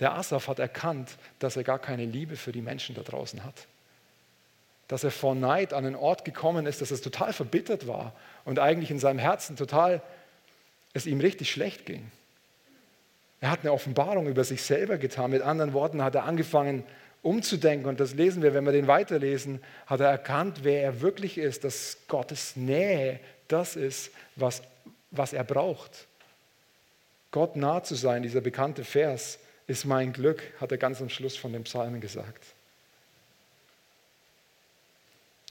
Der 0.00 0.14
Asaf 0.14 0.48
hat 0.48 0.58
erkannt, 0.58 1.16
dass 1.38 1.56
er 1.56 1.64
gar 1.64 1.78
keine 1.78 2.04
Liebe 2.04 2.36
für 2.36 2.52
die 2.52 2.62
Menschen 2.62 2.94
da 2.94 3.02
draußen 3.02 3.44
hat. 3.44 3.66
dass 4.88 5.04
er 5.04 5.10
vor 5.10 5.34
Neid 5.34 5.74
an 5.74 5.84
einen 5.84 5.94
Ort 5.94 6.24
gekommen 6.24 6.64
ist, 6.64 6.80
dass 6.80 6.90
es 6.90 7.02
total 7.02 7.34
verbittert 7.34 7.86
war 7.86 8.14
und 8.46 8.58
eigentlich 8.58 8.90
in 8.90 8.98
seinem 8.98 9.18
Herzen 9.18 9.54
total 9.54 10.02
es 10.94 11.04
ihm 11.04 11.20
richtig 11.20 11.50
schlecht 11.50 11.84
ging. 11.84 12.10
Er 13.40 13.50
hat 13.50 13.60
eine 13.60 13.72
Offenbarung 13.72 14.26
über 14.26 14.44
sich 14.44 14.62
selber 14.62 14.96
getan. 14.96 15.30
Mit 15.30 15.42
anderen 15.42 15.74
Worten 15.74 16.02
hat 16.02 16.14
er 16.14 16.24
angefangen 16.24 16.84
umzudenken. 17.22 17.86
Und 17.86 18.00
das 18.00 18.14
lesen 18.14 18.42
wir, 18.42 18.54
wenn 18.54 18.64
wir 18.64 18.72
den 18.72 18.86
weiterlesen, 18.86 19.60
hat 19.86 20.00
er 20.00 20.08
erkannt, 20.08 20.60
wer 20.62 20.82
er 20.82 21.00
wirklich 21.02 21.36
ist, 21.36 21.64
dass 21.64 21.98
Gottes 22.08 22.56
Nähe 22.56 23.20
das 23.48 23.76
ist, 23.76 24.10
was, 24.36 24.62
was 25.10 25.32
er 25.32 25.44
braucht. 25.44 26.06
Gott 27.30 27.56
nah 27.56 27.82
zu 27.82 27.94
sein, 27.94 28.22
dieser 28.22 28.40
bekannte 28.40 28.84
Vers, 28.84 29.38
ist 29.66 29.84
mein 29.84 30.12
Glück, 30.12 30.42
hat 30.60 30.72
er 30.72 30.78
ganz 30.78 31.00
am 31.00 31.10
Schluss 31.10 31.36
von 31.36 31.52
dem 31.52 31.64
Psalmen 31.64 32.00
gesagt. 32.00 32.42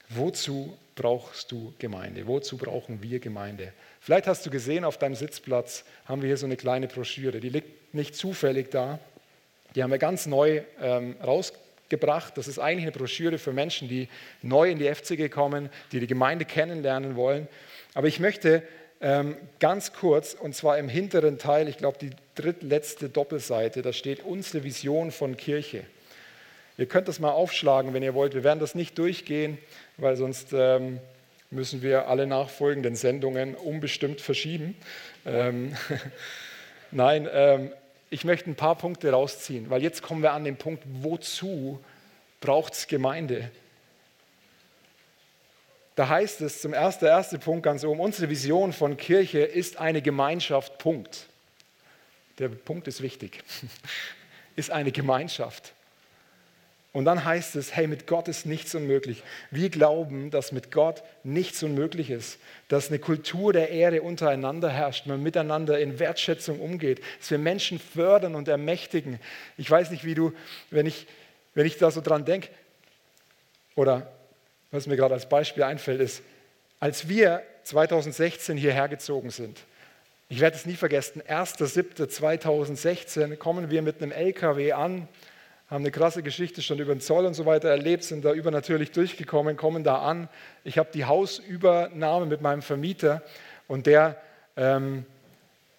Wozu 0.10 0.76
brauchst 0.96 1.52
du 1.52 1.74
Gemeinde? 1.78 2.26
Wozu 2.26 2.58
brauchen 2.58 3.04
wir 3.04 3.20
Gemeinde? 3.20 3.74
Vielleicht 4.00 4.26
hast 4.28 4.46
du 4.46 4.50
gesehen, 4.50 4.86
auf 4.86 4.98
deinem 4.98 5.16
Sitzplatz 5.16 5.84
haben 6.06 6.22
wir 6.22 6.28
hier 6.28 6.38
so 6.38 6.46
eine 6.46 6.58
kleine 6.58 6.88
Broschüre. 6.88 7.40
Die 7.40 7.50
liegt 7.50 7.94
nicht 7.94 8.16
zufällig 8.16 8.72
da. 8.72 9.00
Die 9.76 9.84
haben 9.84 9.92
wir 9.92 9.98
ganz 9.98 10.26
neu 10.26 10.62
ähm, 10.82 11.16
rausgebracht. 11.22 12.38
Das 12.38 12.48
ist 12.48 12.58
eigentlich 12.58 12.86
eine 12.86 12.94
Broschüre 12.94 13.38
für 13.38 13.54
Menschen, 13.54 13.88
die 13.90 14.08
neu 14.42 14.72
in 14.72 14.80
die 14.80 14.94
FCG 14.94 15.30
kommen, 15.30 15.70
die 15.92 16.00
die 16.00 16.08
Gemeinde 16.08 16.46
kennenlernen 16.46 17.16
wollen. 17.16 17.48
Aber 17.98 18.08
ich 18.08 18.20
möchte 18.20 18.62
ähm, 19.02 19.36
ganz 19.60 19.92
kurz, 19.92 20.36
und 20.36 20.54
zwar 20.54 20.78
im 20.78 20.88
hinteren 20.88 21.40
Teil, 21.40 21.68
ich 21.68 21.80
glaube 21.80 21.98
die 22.00 22.12
drittletzte 22.36 23.10
Doppelseite, 23.10 23.82
da 23.82 23.92
steht 23.92 24.24
unsere 24.24 24.64
Vision 24.64 25.10
von 25.10 25.36
Kirche. 25.36 25.84
Ihr 26.78 26.86
könnt 26.86 27.08
das 27.08 27.20
mal 27.20 27.32
aufschlagen, 27.32 27.96
wenn 27.96 28.04
ihr 28.04 28.14
wollt. 28.14 28.36
Wir 28.36 28.44
werden 28.44 28.60
das 28.60 28.76
nicht 28.76 29.00
durchgehen, 29.00 29.58
weil 29.98 30.16
sonst 30.16 30.50
ähm, 30.54 31.00
müssen 31.50 31.82
wir 31.82 32.08
alle 32.08 32.28
nachfolgenden 32.28 32.96
Sendungen 32.96 33.56
unbestimmt 33.56 34.22
verschieben. 34.22 34.76
Ähm, 35.26 35.76
Nein, 36.92 37.28
ähm, 37.34 37.72
ich 38.12 38.26
möchte 38.26 38.48
ein 38.52 38.56
paar 38.56 38.76
Punkte 38.76 39.10
rausziehen, 39.10 39.72
weil 39.72 39.82
jetzt 39.82 40.04
kommen 40.04 40.22
wir 40.22 40.34
an 40.34 40.44
den 40.44 40.58
Punkt, 40.58 40.84
wozu 41.02 41.80
braucht 42.42 42.74
es 42.74 42.86
Gemeinde? 42.86 43.50
Da 45.98 46.10
heißt 46.10 46.42
es 46.42 46.62
zum 46.62 46.74
ersten, 46.74 47.06
der 47.06 47.38
Punkt 47.40 47.64
ganz 47.64 47.84
oben, 47.84 48.00
unsere 48.00 48.30
Vision 48.30 48.72
von 48.72 48.98
Kirche 48.98 49.40
ist 49.40 49.78
eine 49.78 50.04
Gemeinschaft, 50.04 50.78
Punkt. 50.78 51.26
Der 52.38 52.50
Punkt 52.50 52.88
ist 52.88 53.02
wichtig. 53.02 53.44
ist 54.56 54.70
eine 54.70 54.92
Gemeinschaft. 54.92 55.74
Und 56.94 57.06
dann 57.06 57.26
heißt 57.26 57.56
es, 57.56 57.76
hey, 57.76 57.88
mit 57.88 58.06
Gott 58.06 58.28
ist 58.28 58.46
nichts 58.46 58.76
unmöglich. 58.76 59.24
Wir 59.50 59.72
glauben, 59.72 60.30
dass 60.30 60.52
mit 60.52 60.72
Gott 60.72 61.02
nichts 61.24 61.64
unmöglich 61.64 62.12
ist, 62.12 62.38
dass 62.68 62.90
eine 62.90 63.00
Kultur 63.00 63.52
der 63.52 63.72
Ehre 63.72 64.04
untereinander 64.04 64.70
herrscht, 64.70 65.08
man 65.08 65.24
miteinander 65.24 65.80
in 65.80 65.98
Wertschätzung 65.98 66.60
umgeht, 66.60 67.02
dass 67.18 67.32
wir 67.32 67.40
Menschen 67.40 67.80
fördern 67.80 68.36
und 68.36 68.48
ermächtigen. 68.48 69.20
Ich 69.58 69.70
weiß 69.70 69.90
nicht, 69.90 70.06
wie 70.06 70.14
du, 70.14 70.32
wenn 70.70 70.86
ich, 70.86 71.08
wenn 71.56 71.66
ich 71.66 71.78
da 71.78 71.90
so 71.90 72.02
dran 72.02 72.24
denke, 72.24 72.50
oder 73.74 74.12
was 74.72 74.88
mir 74.88 74.96
gerade 74.96 75.14
als 75.14 75.30
Beispiel 75.30 75.64
einfällt, 75.64 76.02
ist, 76.02 76.24
als 76.80 77.10
wir 77.10 77.44
2016 77.64 78.58
hierher 78.58 78.88
gezogen 78.88 79.30
sind, 79.30 79.60
ich 80.30 80.42
werde 80.42 80.58
es 80.58 80.66
nie 80.66 80.76
vergessen, 80.76 81.22
1.7.2016 81.22 83.38
kommen 83.38 83.72
wir 83.72 83.82
mit 83.82 84.02
einem 84.02 84.12
LKW 84.12 84.74
an, 84.74 85.08
haben 85.70 85.84
eine 85.84 85.92
krasse 85.92 86.22
Geschichte 86.22 86.62
schon 86.62 86.80
über 86.80 86.94
den 86.94 87.00
Zoll 87.02 87.26
und 87.26 87.34
so 87.34 87.46
weiter 87.46 87.70
erlebt, 87.70 88.04
sind 88.04 88.26
da 88.26 88.34
übernatürlich 88.34 88.92
durchgekommen, 88.92 89.58
kommen 89.58 89.84
da 89.84 90.00
an. 90.00 90.30
Ich 90.64 90.78
habe 90.78 90.90
die 90.94 91.06
Hausübernahme 91.06 92.26
mit 92.26 92.42
meinem 92.42 92.62
Vermieter 92.62 93.22
und 93.68 93.86
der 93.86 94.18
ähm, 94.56 95.06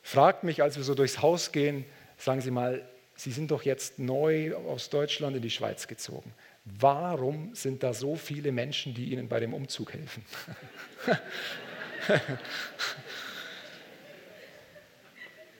fragt 0.02 0.44
mich, 0.44 0.62
als 0.62 0.76
wir 0.76 0.84
so 0.84 0.94
durchs 0.94 1.20
Haus 1.20 1.52
gehen, 1.52 1.84
sagen 2.16 2.40
Sie 2.40 2.50
mal, 2.50 2.82
Sie 3.16 3.32
sind 3.32 3.50
doch 3.50 3.64
jetzt 3.64 3.98
neu 3.98 4.54
aus 4.54 4.90
Deutschland 4.90 5.36
in 5.36 5.42
die 5.42 5.50
Schweiz 5.50 5.88
gezogen. 5.88 6.32
Warum 6.78 7.54
sind 7.54 7.82
da 7.82 7.92
so 7.92 8.16
viele 8.16 8.52
Menschen, 8.52 8.94
die 8.94 9.12
Ihnen 9.12 9.28
bei 9.28 9.40
dem 9.40 9.54
Umzug 9.54 9.92
helfen? 9.94 10.24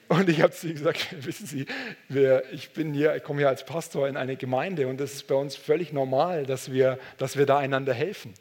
Und 0.09 0.27
ich 0.27 0.41
habe 0.41 0.51
zu 0.51 0.67
ihm 0.67 0.73
gesagt, 0.73 1.07
wissen 1.25 1.45
Sie, 1.45 1.67
wir, 2.09 2.43
ich 2.51 2.71
bin 2.71 2.93
hier, 2.93 3.15
ich 3.15 3.23
komme 3.23 3.39
hier 3.39 3.47
als 3.47 3.63
Pastor 3.63 4.07
in 4.07 4.17
eine 4.17 4.35
Gemeinde 4.35 4.87
und 4.87 4.99
es 4.99 5.13
ist 5.13 5.27
bei 5.27 5.35
uns 5.35 5.55
völlig 5.55 5.93
normal, 5.93 6.47
dass 6.47 6.71
wir, 6.71 6.97
dass 7.19 7.37
wir 7.37 7.45
da 7.45 7.59
einander 7.59 7.93
helfen. 7.93 8.33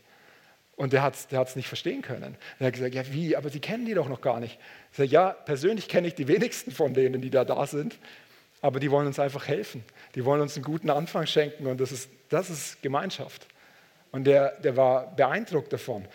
Und 0.76 0.94
der 0.94 1.02
hat 1.02 1.14
es 1.14 1.26
der 1.26 1.46
nicht 1.56 1.68
verstehen 1.68 2.00
können. 2.00 2.36
Er 2.58 2.68
hat 2.68 2.74
gesagt, 2.74 2.94
ja 2.94 3.02
wie, 3.12 3.36
aber 3.36 3.50
Sie 3.50 3.60
kennen 3.60 3.84
die 3.84 3.94
doch 3.94 4.08
noch 4.08 4.22
gar 4.22 4.40
nicht. 4.40 4.58
Ich 4.92 4.96
sage, 4.96 5.10
ja, 5.10 5.30
persönlich 5.30 5.88
kenne 5.88 6.08
ich 6.08 6.14
die 6.14 6.26
wenigsten 6.26 6.70
von 6.70 6.94
denen, 6.94 7.20
die 7.20 7.30
da 7.30 7.44
da 7.44 7.66
sind, 7.66 7.98
aber 8.62 8.80
die 8.80 8.90
wollen 8.90 9.06
uns 9.06 9.18
einfach 9.18 9.46
helfen. 9.46 9.84
Die 10.18 10.24
wollen 10.24 10.40
uns 10.40 10.56
einen 10.56 10.64
guten 10.64 10.90
Anfang 10.90 11.28
schenken 11.28 11.68
und 11.68 11.80
das 11.80 11.92
ist, 11.92 12.10
das 12.28 12.50
ist 12.50 12.82
Gemeinschaft. 12.82 13.46
Und 14.10 14.24
der, 14.24 14.50
der 14.58 14.76
war 14.76 15.14
beeindruckt 15.14 15.72
davon. 15.72 16.08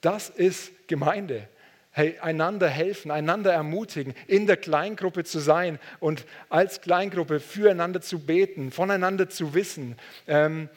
Das 0.00 0.28
ist 0.28 0.72
Gemeinde 0.88 1.46
hey, 1.92 2.18
einander 2.18 2.68
helfen, 2.68 3.12
einander 3.12 3.52
ermutigen, 3.52 4.12
in 4.26 4.48
der 4.48 4.56
Kleingruppe 4.56 5.22
zu 5.22 5.38
sein 5.38 5.78
und 6.00 6.26
als 6.48 6.80
Kleingruppe 6.80 7.38
füreinander 7.38 8.00
zu 8.00 8.18
beten, 8.18 8.72
voneinander 8.72 9.30
zu 9.30 9.54
wissen, 9.54 9.96
ähm, 10.26 10.68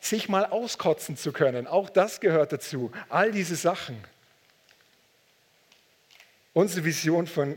sich 0.00 0.28
mal 0.28 0.46
auskotzen 0.46 1.16
zu 1.16 1.30
können. 1.30 1.68
Auch 1.68 1.90
das 1.90 2.18
gehört 2.18 2.50
dazu. 2.50 2.90
All 3.08 3.30
diese 3.30 3.54
Sachen. 3.54 4.02
Unsere 6.54 6.84
Vision 6.84 7.28
von 7.28 7.56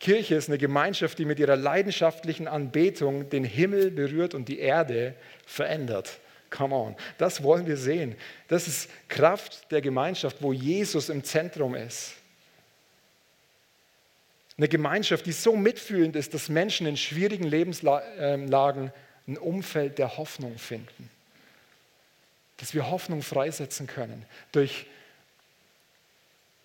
Kirche 0.00 0.34
ist 0.34 0.48
eine 0.48 0.58
Gemeinschaft, 0.58 1.18
die 1.18 1.24
mit 1.24 1.38
ihrer 1.38 1.56
leidenschaftlichen 1.56 2.48
Anbetung 2.48 3.28
den 3.30 3.44
Himmel 3.44 3.90
berührt 3.90 4.34
und 4.34 4.48
die 4.48 4.58
Erde 4.58 5.14
verändert. 5.46 6.18
Come 6.50 6.74
on, 6.74 6.96
das 7.18 7.42
wollen 7.42 7.66
wir 7.66 7.76
sehen. 7.76 8.14
Das 8.48 8.68
ist 8.68 8.88
Kraft 9.08 9.70
der 9.72 9.80
Gemeinschaft, 9.80 10.36
wo 10.40 10.52
Jesus 10.52 11.08
im 11.08 11.24
Zentrum 11.24 11.74
ist. 11.74 12.14
Eine 14.56 14.68
Gemeinschaft, 14.68 15.26
die 15.26 15.32
so 15.32 15.56
mitfühlend 15.56 16.14
ist, 16.14 16.32
dass 16.32 16.48
Menschen 16.48 16.86
in 16.86 16.96
schwierigen 16.96 17.44
Lebenslagen 17.44 18.92
ein 19.26 19.38
Umfeld 19.38 19.98
der 19.98 20.16
Hoffnung 20.16 20.58
finden. 20.58 21.10
Dass 22.58 22.72
wir 22.72 22.88
Hoffnung 22.88 23.22
freisetzen 23.22 23.88
können 23.88 24.24
durch 24.52 24.86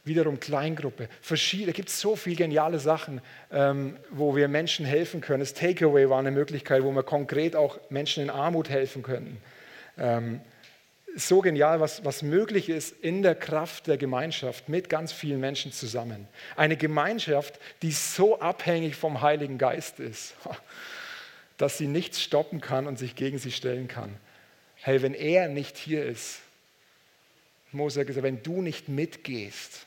wiederum 0.10 0.42
Kleingruppe. 0.42 1.08
Verschiedene, 1.22 1.72
gibt 1.72 1.90
so 1.90 2.18
viele 2.18 2.36
geniale 2.36 2.80
Sachen, 2.80 3.22
ähm, 3.52 3.96
wo 4.12 4.36
wir 4.36 4.50
Menschen 4.50 4.86
helfen 4.86 5.22
können. 5.22 5.40
Das 5.40 5.54
Takeaway 5.54 6.10
war 6.10 6.20
eine 6.20 6.32
Möglichkeit, 6.32 6.84
wo 6.84 6.92
wir 6.92 7.04
konkret 7.04 7.56
auch 7.56 7.80
Menschen 7.90 8.22
in 8.22 8.30
Armut 8.30 8.70
helfen 8.70 9.04
können. 9.04 9.42
Ähm, 9.98 10.42
so 11.16 11.42
genial, 11.42 11.80
was, 11.80 12.04
was 12.06 12.22
möglich 12.22 12.70
ist 12.70 12.92
in 13.02 13.22
der 13.22 13.36
Kraft 13.36 13.88
der 13.88 13.98
Gemeinschaft 13.98 14.70
mit 14.70 14.90
ganz 14.90 15.12
vielen 15.12 15.40
Menschen 15.40 15.72
zusammen. 15.72 16.28
Eine 16.56 16.78
Gemeinschaft, 16.78 17.60
die 17.82 17.92
so 17.92 18.40
abhängig 18.40 18.96
vom 18.96 19.22
Heiligen 19.22 19.58
Geist 19.58 20.00
ist, 20.00 20.36
dass 21.58 21.78
sie 21.78 21.88
nichts 21.88 22.22
stoppen 22.22 22.62
kann 22.62 22.88
und 22.88 23.00
sich 23.00 23.16
gegen 23.16 23.38
sie 23.38 23.52
stellen 23.52 23.88
kann. 23.88 24.16
Hey, 24.76 25.02
wenn 25.02 25.14
er 25.14 25.48
nicht 25.50 25.78
hier 25.78 26.06
ist, 26.06 26.42
Mose 27.72 28.00
hat 28.00 28.08
gesagt, 28.08 28.24
wenn 28.24 28.42
du 28.42 28.62
nicht 28.62 28.90
mitgehst, 28.90 29.86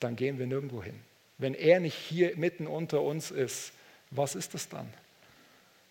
dann 0.00 0.16
gehen 0.16 0.38
wir 0.38 0.46
nirgendwo 0.46 0.82
hin. 0.82 0.98
Wenn 1.38 1.54
er 1.54 1.80
nicht 1.80 1.94
hier 1.94 2.36
mitten 2.36 2.66
unter 2.66 3.02
uns 3.02 3.30
ist, 3.30 3.72
was 4.10 4.34
ist 4.34 4.54
das 4.54 4.68
dann? 4.68 4.88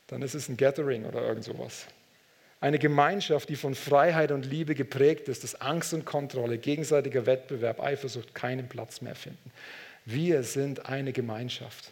Dann 0.07 0.21
ist 0.21 0.33
es 0.33 0.49
ein 0.49 0.57
Gathering 0.57 1.05
oder 1.05 1.21
irgend 1.21 1.43
sowas. 1.43 1.87
Eine 2.59 2.79
Gemeinschaft, 2.79 3.49
die 3.49 3.55
von 3.55 3.75
Freiheit 3.75 4.31
und 4.31 4.45
Liebe 4.45 4.73
geprägt 4.73 5.27
ist, 5.27 5.43
dass 5.43 5.61
Angst 5.61 5.93
und 5.93 6.05
Kontrolle, 6.05 6.57
gegenseitiger 6.57 7.25
Wettbewerb, 7.25 7.79
Eifersucht 7.79 8.33
keinen 8.33 8.67
Platz 8.67 9.01
mehr 9.01 9.15
finden. 9.15 9.51
Wir 10.05 10.41
sind 10.43 10.87
eine 10.87 11.13
Gemeinschaft. 11.13 11.91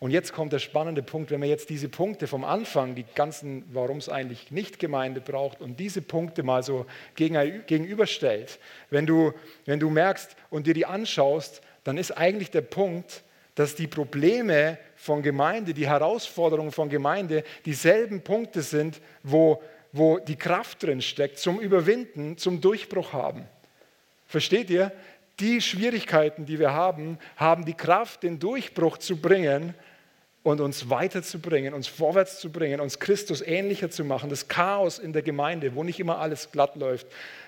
Und 0.00 0.10
jetzt 0.10 0.32
kommt 0.32 0.52
der 0.52 0.58
spannende 0.58 1.02
Punkt, 1.02 1.30
wenn 1.30 1.40
man 1.40 1.48
jetzt 1.48 1.70
diese 1.70 1.88
Punkte 1.88 2.26
vom 2.26 2.44
Anfang, 2.44 2.94
die 2.94 3.04
ganzen, 3.14 3.64
warum 3.72 3.98
es 3.98 4.08
eigentlich 4.08 4.50
nicht 4.50 4.78
Gemeinde 4.78 5.20
braucht, 5.20 5.60
und 5.60 5.80
diese 5.80 6.02
Punkte 6.02 6.42
mal 6.42 6.62
so 6.62 6.86
gegenüberstellt, 7.14 8.58
wenn 8.90 9.06
du, 9.06 9.32
wenn 9.64 9.80
du 9.80 9.90
merkst 9.90 10.36
und 10.50 10.66
dir 10.66 10.74
die 10.74 10.86
anschaust, 10.86 11.62
dann 11.84 11.96
ist 11.96 12.10
eigentlich 12.12 12.50
der 12.50 12.62
Punkt, 12.62 13.22
dass 13.54 13.74
die 13.76 13.86
Probleme 13.86 14.78
von 14.96 15.22
Gemeinde, 15.22 15.74
die 15.74 15.86
Herausforderungen 15.86 16.72
von 16.72 16.88
Gemeinde 16.88 17.44
dieselben 17.64 18.22
Punkte 18.22 18.62
sind, 18.62 19.00
wo 19.22 19.62
wo 19.94 20.18
die 20.18 20.34
Kraft 20.34 20.82
drin 20.82 21.00
steckt 21.00 21.38
zum 21.38 21.60
Überwinden, 21.60 22.36
zum 22.36 22.60
Durchbruch 22.60 23.12
haben. 23.12 23.46
Versteht 24.26 24.68
ihr? 24.68 24.90
Die 25.40 25.60
Schwierigkeiten, 25.60 26.46
die 26.46 26.58
wir 26.58 26.72
haben, 26.72 27.18
haben 27.36 27.64
die 27.64 27.74
Kraft, 27.74 28.22
den 28.22 28.38
Durchbruch 28.38 28.98
zu 28.98 29.16
bringen 29.16 29.74
und 30.44 30.60
uns 30.60 30.90
weiterzubringen, 30.90 31.74
uns 31.74 31.88
vorwärts 31.88 32.38
zu 32.38 32.52
bringen, 32.52 32.80
uns 32.80 33.00
Christus 33.00 33.40
ähnlicher 33.40 33.90
zu 33.90 34.04
machen. 34.04 34.30
Das 34.30 34.46
Chaos 34.46 34.98
in 34.98 35.12
der 35.12 35.22
Gemeinde, 35.22 35.74
wo 35.74 35.82
nicht 35.82 35.98
immer 35.98 36.18
alles 36.18 36.52
glatt 36.52 36.76
läuft. 36.76 37.06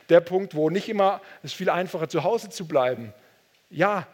Der 0.08 0.20
Punkt, 0.20 0.54
wo 0.54 0.70
nicht 0.70 0.88
immer 0.88 1.20
es 1.42 1.52
viel 1.52 1.70
einfacher 1.70 2.08
zu 2.08 2.24
Hause 2.24 2.48
zu 2.48 2.66
bleiben. 2.66 3.12
Ja, 3.70 4.06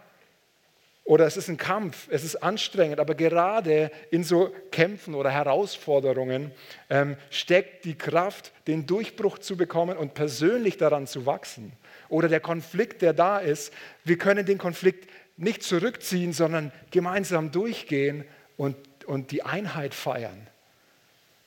oder 1.04 1.26
es 1.26 1.36
ist 1.36 1.48
ein 1.48 1.56
Kampf, 1.56 2.08
es 2.10 2.24
ist 2.24 2.36
anstrengend, 2.36 3.00
aber 3.00 3.14
gerade 3.14 3.90
in 4.10 4.22
so 4.22 4.52
Kämpfen 4.70 5.14
oder 5.14 5.30
Herausforderungen 5.30 6.52
ähm, 6.90 7.16
steckt 7.30 7.84
die 7.84 7.96
Kraft, 7.96 8.52
den 8.66 8.86
Durchbruch 8.86 9.38
zu 9.38 9.56
bekommen 9.56 9.96
und 9.96 10.14
persönlich 10.14 10.76
daran 10.76 11.06
zu 11.06 11.26
wachsen. 11.26 11.72
Oder 12.12 12.28
der 12.28 12.40
Konflikt, 12.40 13.00
der 13.00 13.14
da 13.14 13.38
ist, 13.38 13.72
wir 14.04 14.18
können 14.18 14.44
den 14.44 14.58
Konflikt 14.58 15.08
nicht 15.38 15.62
zurückziehen, 15.62 16.34
sondern 16.34 16.70
gemeinsam 16.90 17.50
durchgehen 17.50 18.26
und, 18.58 18.76
und 19.06 19.30
die 19.30 19.44
Einheit 19.44 19.94
feiern. 19.94 20.46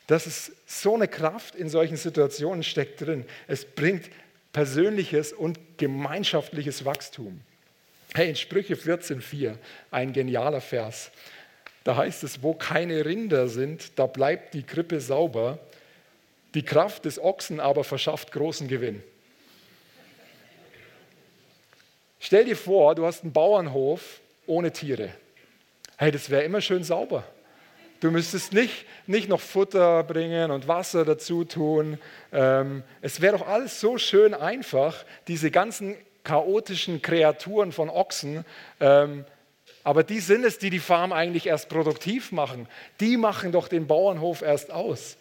Das 0.08 0.25
ist 0.25 0.54
so 0.65 0.95
eine 0.95 1.08
Kraft 1.08 1.54
in 1.54 1.69
solchen 1.69 1.97
Situationen 1.97 2.63
steckt 2.63 3.01
drin. 3.01 3.25
Es 3.45 3.63
bringt 3.63 4.10
persönliches 4.54 5.34
und 5.34 5.60
gemeinschaftliches 5.78 6.84
Wachstum. 6.84 7.41
Hey, 8.15 8.30
in 8.30 8.36
Sprüche 8.36 8.73
14,4, 8.73 9.58
ein 9.91 10.13
genialer 10.13 10.62
Vers. 10.62 11.12
Da 11.84 11.95
heißt 11.95 12.23
es, 12.23 12.41
wo 12.41 12.56
keine 12.56 13.06
Rinder 13.06 13.49
sind, 13.49 13.99
da 13.99 14.08
bleibt 14.08 14.56
die 14.56 14.63
Krippe 14.63 14.99
sauber. 14.99 15.60
Die 16.56 16.63
Kraft 16.63 17.06
des 17.06 17.19
Ochsen 17.19 17.60
aber 17.60 17.84
verschafft 17.84 18.32
großen 18.32 18.67
Gewinn. 18.67 19.04
Stell 22.26 22.46
dir 22.46 22.58
vor, 22.58 22.96
du 22.96 23.06
hast 23.06 23.22
einen 23.22 23.34
Bauernhof 23.34 24.20
ohne 24.48 24.72
Tiere. 24.72 25.12
Hey, 25.96 26.12
das 26.12 26.32
wäre 26.32 26.42
immer 26.42 26.60
schön 26.60 26.84
sauber. 26.84 27.24
Du 28.00 28.10
müsstest 28.10 28.52
nicht, 28.52 28.86
nicht 29.06 29.30
noch 29.30 29.40
Futter 29.40 30.02
bringen 30.02 30.50
und 30.50 30.68
Wasser 30.68 31.06
dazu 31.06 31.44
tun. 31.44 32.00
Ähm, 32.34 32.82
es 33.04 33.22
wäre 33.22 33.38
doch 33.38 33.48
alles 33.48 33.80
so 33.80 34.00
schön 34.00 34.34
einfach, 34.34 35.06
diese 35.28 35.52
ganzen 35.52 35.96
chaotischen 36.24 37.00
Kreaturen 37.04 37.72
von 37.72 37.92
Ochsen. 37.92 38.44
Ähm, 38.80 39.24
aber 39.84 40.02
die 40.02 40.20
sind 40.20 40.46
es, 40.46 40.58
die 40.58 40.72
die 40.72 40.80
Farm 40.80 41.14
eigentlich 41.14 41.46
erst 41.46 41.70
produktiv 41.70 42.32
machen. 42.32 42.68
Die 43.02 43.18
machen 43.18 43.52
doch 43.52 43.68
den 43.68 43.86
Bauernhof 43.86 44.42
erst 44.42 44.72
aus. 44.72 45.16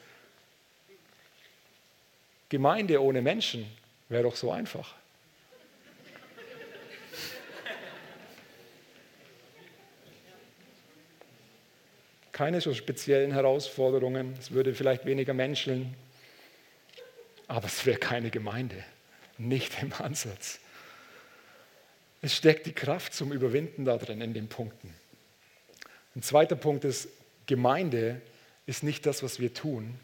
Gemeinde 2.48 3.02
ohne 3.02 3.20
Menschen 3.20 3.66
wäre 4.08 4.22
doch 4.22 4.36
so 4.36 4.50
einfach. 4.50 4.94
Keine 12.34 12.60
so 12.60 12.74
speziellen 12.74 13.30
Herausforderungen, 13.30 14.34
es 14.40 14.50
würde 14.50 14.74
vielleicht 14.74 15.06
weniger 15.06 15.32
menscheln, 15.32 15.94
aber 17.46 17.66
es 17.66 17.86
wäre 17.86 17.96
keine 17.96 18.30
Gemeinde, 18.30 18.82
nicht 19.38 19.80
im 19.80 19.92
Ansatz. 19.92 20.58
Es 22.22 22.34
steckt 22.34 22.66
die 22.66 22.72
Kraft 22.72 23.14
zum 23.14 23.30
Überwinden 23.30 23.84
da 23.84 23.98
drin 23.98 24.20
in 24.20 24.34
den 24.34 24.48
Punkten. 24.48 24.92
Ein 26.16 26.22
zweiter 26.22 26.56
Punkt 26.56 26.84
ist, 26.84 27.06
Gemeinde 27.46 28.20
ist 28.66 28.82
nicht 28.82 29.06
das, 29.06 29.22
was 29.22 29.38
wir 29.38 29.54
tun, 29.54 29.96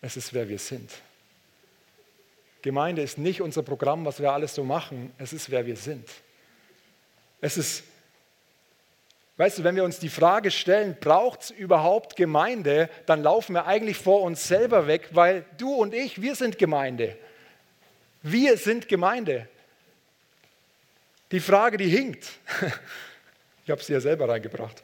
es 0.00 0.16
ist, 0.16 0.34
wer 0.34 0.48
wir 0.48 0.60
sind. 0.60 0.92
Gemeinde 2.62 3.02
ist 3.02 3.18
nicht 3.18 3.40
unser 3.40 3.64
Programm, 3.64 4.04
was 4.04 4.20
wir 4.20 4.30
alles 4.30 4.54
so 4.54 4.62
machen, 4.62 5.12
es 5.18 5.32
ist, 5.32 5.50
wer 5.50 5.66
wir 5.66 5.76
sind. 5.76 6.08
Es 7.40 7.56
ist, 7.56 7.82
weißt 9.42 9.58
du, 9.58 9.64
wenn 9.64 9.74
wir 9.74 9.82
uns 9.82 9.98
die 9.98 10.08
Frage 10.08 10.52
stellen, 10.52 10.96
braucht 11.00 11.42
es 11.42 11.50
überhaupt 11.50 12.14
Gemeinde, 12.14 12.88
dann 13.06 13.24
laufen 13.24 13.54
wir 13.54 13.66
eigentlich 13.66 13.96
vor 13.96 14.22
uns 14.22 14.46
selber 14.46 14.86
weg, 14.86 15.08
weil 15.10 15.44
du 15.58 15.74
und 15.74 15.94
ich, 15.94 16.22
wir 16.22 16.36
sind 16.36 16.58
Gemeinde. 16.58 17.18
Wir 18.22 18.56
sind 18.56 18.86
Gemeinde. 18.86 19.48
Die 21.32 21.40
Frage, 21.40 21.76
die 21.76 21.88
hinkt. 21.88 22.28
Ich 23.64 23.70
habe 23.70 23.80
sie 23.80 23.92
ja 23.92 24.00
selber 24.00 24.28
reingebracht. 24.28 24.82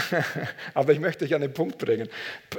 Aber 0.74 0.92
ich 0.92 1.00
möchte 1.00 1.24
euch 1.24 1.34
an 1.34 1.40
den 1.40 1.52
Punkt 1.52 1.78
bringen. 1.78 2.08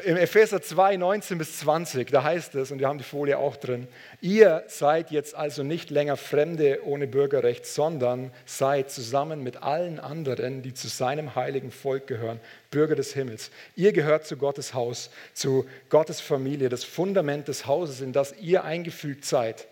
Im 0.03 0.17
Epheser 0.17 0.61
2, 0.61 0.97
19 0.97 1.37
bis 1.37 1.59
20, 1.59 2.09
da 2.11 2.23
heißt 2.23 2.55
es, 2.55 2.71
und 2.71 2.79
wir 2.79 2.87
haben 2.87 2.97
die 2.97 3.03
Folie 3.03 3.37
auch 3.37 3.55
drin, 3.55 3.87
ihr 4.21 4.63
seid 4.67 5.11
jetzt 5.11 5.35
also 5.35 5.63
nicht 5.63 5.89
länger 5.89 6.17
Fremde 6.17 6.79
ohne 6.85 7.07
Bürgerrecht, 7.07 7.65
sondern 7.65 8.31
seid 8.45 8.91
zusammen 8.91 9.43
mit 9.43 9.63
allen 9.63 9.99
anderen, 9.99 10.61
die 10.61 10.73
zu 10.73 10.87
seinem 10.87 11.35
heiligen 11.35 11.71
Volk 11.71 12.07
gehören, 12.07 12.39
Bürger 12.71 12.95
des 12.95 13.13
Himmels. 13.13 13.51
Ihr 13.75 13.93
gehört 13.93 14.25
zu 14.25 14.37
Gottes 14.37 14.73
Haus, 14.73 15.09
zu 15.33 15.65
Gottes 15.89 16.21
Familie, 16.21 16.69
das 16.69 16.83
Fundament 16.83 17.47
des 17.47 17.65
Hauses, 17.65 18.01
in 18.01 18.13
das 18.13 18.35
ihr 18.39 18.63
eingefügt 18.63 19.25
seid 19.25 19.67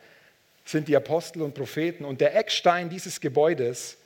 sind 0.67 0.87
die 0.87 0.95
Apostel 0.95 1.41
und 1.41 1.53
Propheten 1.53 2.03
und 2.03 2.19
der 2.19 2.35
Eckstein 2.35 2.89
dieses 2.89 3.21
Gebäudes 3.21 3.97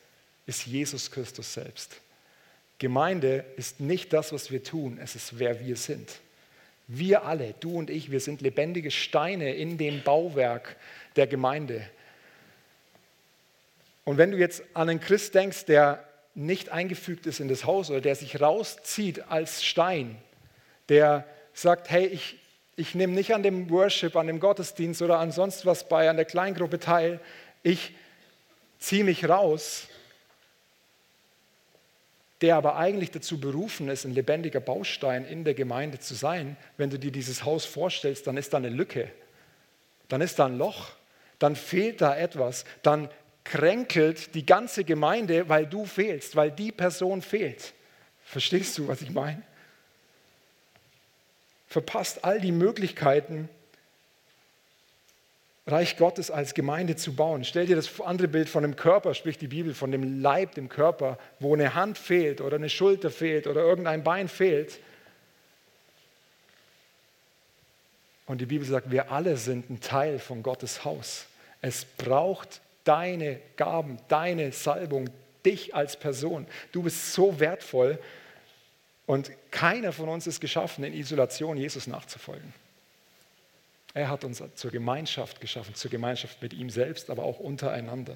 ist 0.46 0.66
Jesus 0.66 1.10
Christus 1.10 1.54
selbst. 1.54 2.00
Gemeinde 2.82 3.46
ist 3.58 3.80
nicht 3.80 4.12
das, 4.12 4.34
was 4.34 4.50
wir 4.50 4.64
tun, 4.64 5.00
es 5.00 5.16
ist 5.16 5.38
wer 5.38 5.60
wir 5.64 5.76
sind. 5.76 6.10
Wir 6.88 7.26
alle, 7.26 7.54
du 7.60 7.78
und 7.78 7.92
ich, 7.92 8.10
wir 8.10 8.20
sind 8.20 8.42
lebendige 8.42 8.90
Steine 8.90 9.54
in 9.54 9.78
dem 9.78 10.02
Bauwerk 10.02 10.76
der 11.16 11.28
Gemeinde. 11.28 11.88
Und 14.04 14.18
wenn 14.18 14.32
du 14.32 14.38
jetzt 14.40 14.64
an 14.74 14.90
einen 14.90 15.00
Christ 15.00 15.36
denkst, 15.36 15.66
der 15.66 16.04
nicht 16.34 16.70
eingefügt 16.70 17.28
ist 17.28 17.40
in 17.40 17.50
das 17.50 17.66
Haus 17.66 17.92
oder 17.92 18.02
der 18.02 18.16
sich 18.16 18.42
rauszieht 18.42 19.30
als 19.30 19.64
Stein, 19.64 20.18
der 20.90 21.28
sagt, 21.54 21.92
hey, 21.92 22.08
ich, 22.08 22.40
ich 22.78 22.96
nehme 22.96 23.14
nicht 23.14 23.36
an 23.36 23.44
dem 23.44 23.70
Worship, 23.70 24.16
an 24.16 24.26
dem 24.26 24.40
Gottesdienst 24.40 25.04
oder 25.04 25.20
an 25.20 25.32
sonst 25.32 25.68
was 25.68 25.88
bei, 25.88 26.10
an 26.10 26.16
der 26.16 26.26
Kleingruppe 26.26 26.80
teil. 26.80 27.20
Ich 27.62 27.94
ziehe 28.80 29.04
mich 29.04 29.30
raus, 29.30 29.88
der 32.42 32.56
aber 32.56 32.78
eigentlich 32.78 33.12
dazu 33.12 33.40
berufen 33.40 33.90
ist, 33.90 34.06
ein 34.06 34.14
lebendiger 34.14 34.60
Baustein 34.60 35.26
in 35.26 35.44
der 35.44 35.54
Gemeinde 35.54 36.00
zu 36.00 36.16
sein. 36.16 36.58
Wenn 36.78 36.90
du 36.90 36.98
dir 36.98 37.12
dieses 37.12 37.46
Haus 37.46 37.66
vorstellst, 37.66 38.26
dann 38.28 38.38
ist 38.38 38.54
da 38.54 38.58
eine 38.58 38.70
Lücke, 38.70 39.12
dann 40.08 40.22
ist 40.22 40.40
da 40.40 40.46
ein 40.48 40.58
Loch, 40.58 40.92
dann 41.40 41.56
fehlt 41.56 42.02
da 42.02 42.16
etwas, 42.16 42.66
dann 42.82 43.10
kränkelt 43.44 44.36
die 44.36 44.46
ganze 44.46 44.84
Gemeinde, 44.84 45.50
weil 45.50 45.66
du 45.66 45.86
fehlst, 45.86 46.36
weil 46.36 46.52
die 46.52 46.72
Person 46.72 47.22
fehlt. 47.22 47.74
Verstehst 48.24 48.78
du, 48.78 48.88
was 48.88 49.02
ich 49.02 49.12
meine? 49.12 49.44
verpasst 51.72 52.26
all 52.26 52.42
die 52.42 52.52
Möglichkeiten, 52.52 53.48
Reich 55.68 55.98
Gottes 55.98 56.32
als 56.32 56.54
Gemeinde 56.54 56.96
zu 56.96 57.16
bauen. 57.16 57.44
Stell 57.44 57.68
dir 57.68 57.76
das 57.76 58.02
andere 58.02 58.28
Bild 58.28 58.50
von 58.50 58.64
dem 58.64 58.76
Körper, 58.76 59.14
spricht 59.14 59.42
die 59.42 59.48
Bibel, 59.48 59.74
von 59.74 59.92
dem 59.92 60.22
Leib, 60.22 60.56
dem 60.56 60.70
Körper, 60.70 61.20
wo 61.40 61.54
eine 61.54 61.76
Hand 61.76 61.98
fehlt 61.98 62.42
oder 62.42 62.56
eine 62.56 62.70
Schulter 62.70 63.12
fehlt 63.12 63.46
oder 63.46 63.62
irgendein 63.62 64.04
Bein 64.04 64.28
fehlt. 64.28 64.80
Und 68.26 68.42
die 68.42 68.46
Bibel 68.46 68.66
sagt, 68.66 68.90
wir 68.90 69.12
alle 69.12 69.38
sind 69.38 69.70
ein 69.70 69.82
Teil 69.82 70.18
von 70.18 70.42
Gottes 70.42 70.84
Haus. 70.84 71.28
Es 71.62 71.86
braucht 71.86 72.62
deine 72.84 73.40
Gaben, 73.56 74.00
deine 74.08 74.52
Salbung, 74.52 75.10
dich 75.46 75.76
als 75.76 75.98
Person. 75.98 76.48
Du 76.72 76.84
bist 76.84 77.14
so 77.14 77.40
wertvoll 77.40 78.00
und 79.06 79.32
keiner 79.52 79.92
von 79.92 80.10
uns 80.10 80.28
ist 80.28 80.40
geschaffen, 80.40 80.84
in 80.84 80.94
Isolation 80.94 81.58
Jesus 81.58 81.88
nachzufolgen. 81.88 82.54
Er 83.94 84.10
hat 84.10 84.24
uns 84.24 84.42
zur 84.56 84.72
Gemeinschaft 84.72 85.42
geschaffen, 85.42 85.76
zur 85.76 85.92
Gemeinschaft 85.92 86.42
mit 86.42 86.54
ihm 86.54 86.70
selbst, 86.70 87.10
aber 87.10 87.24
auch 87.24 87.40
untereinander. 87.40 88.16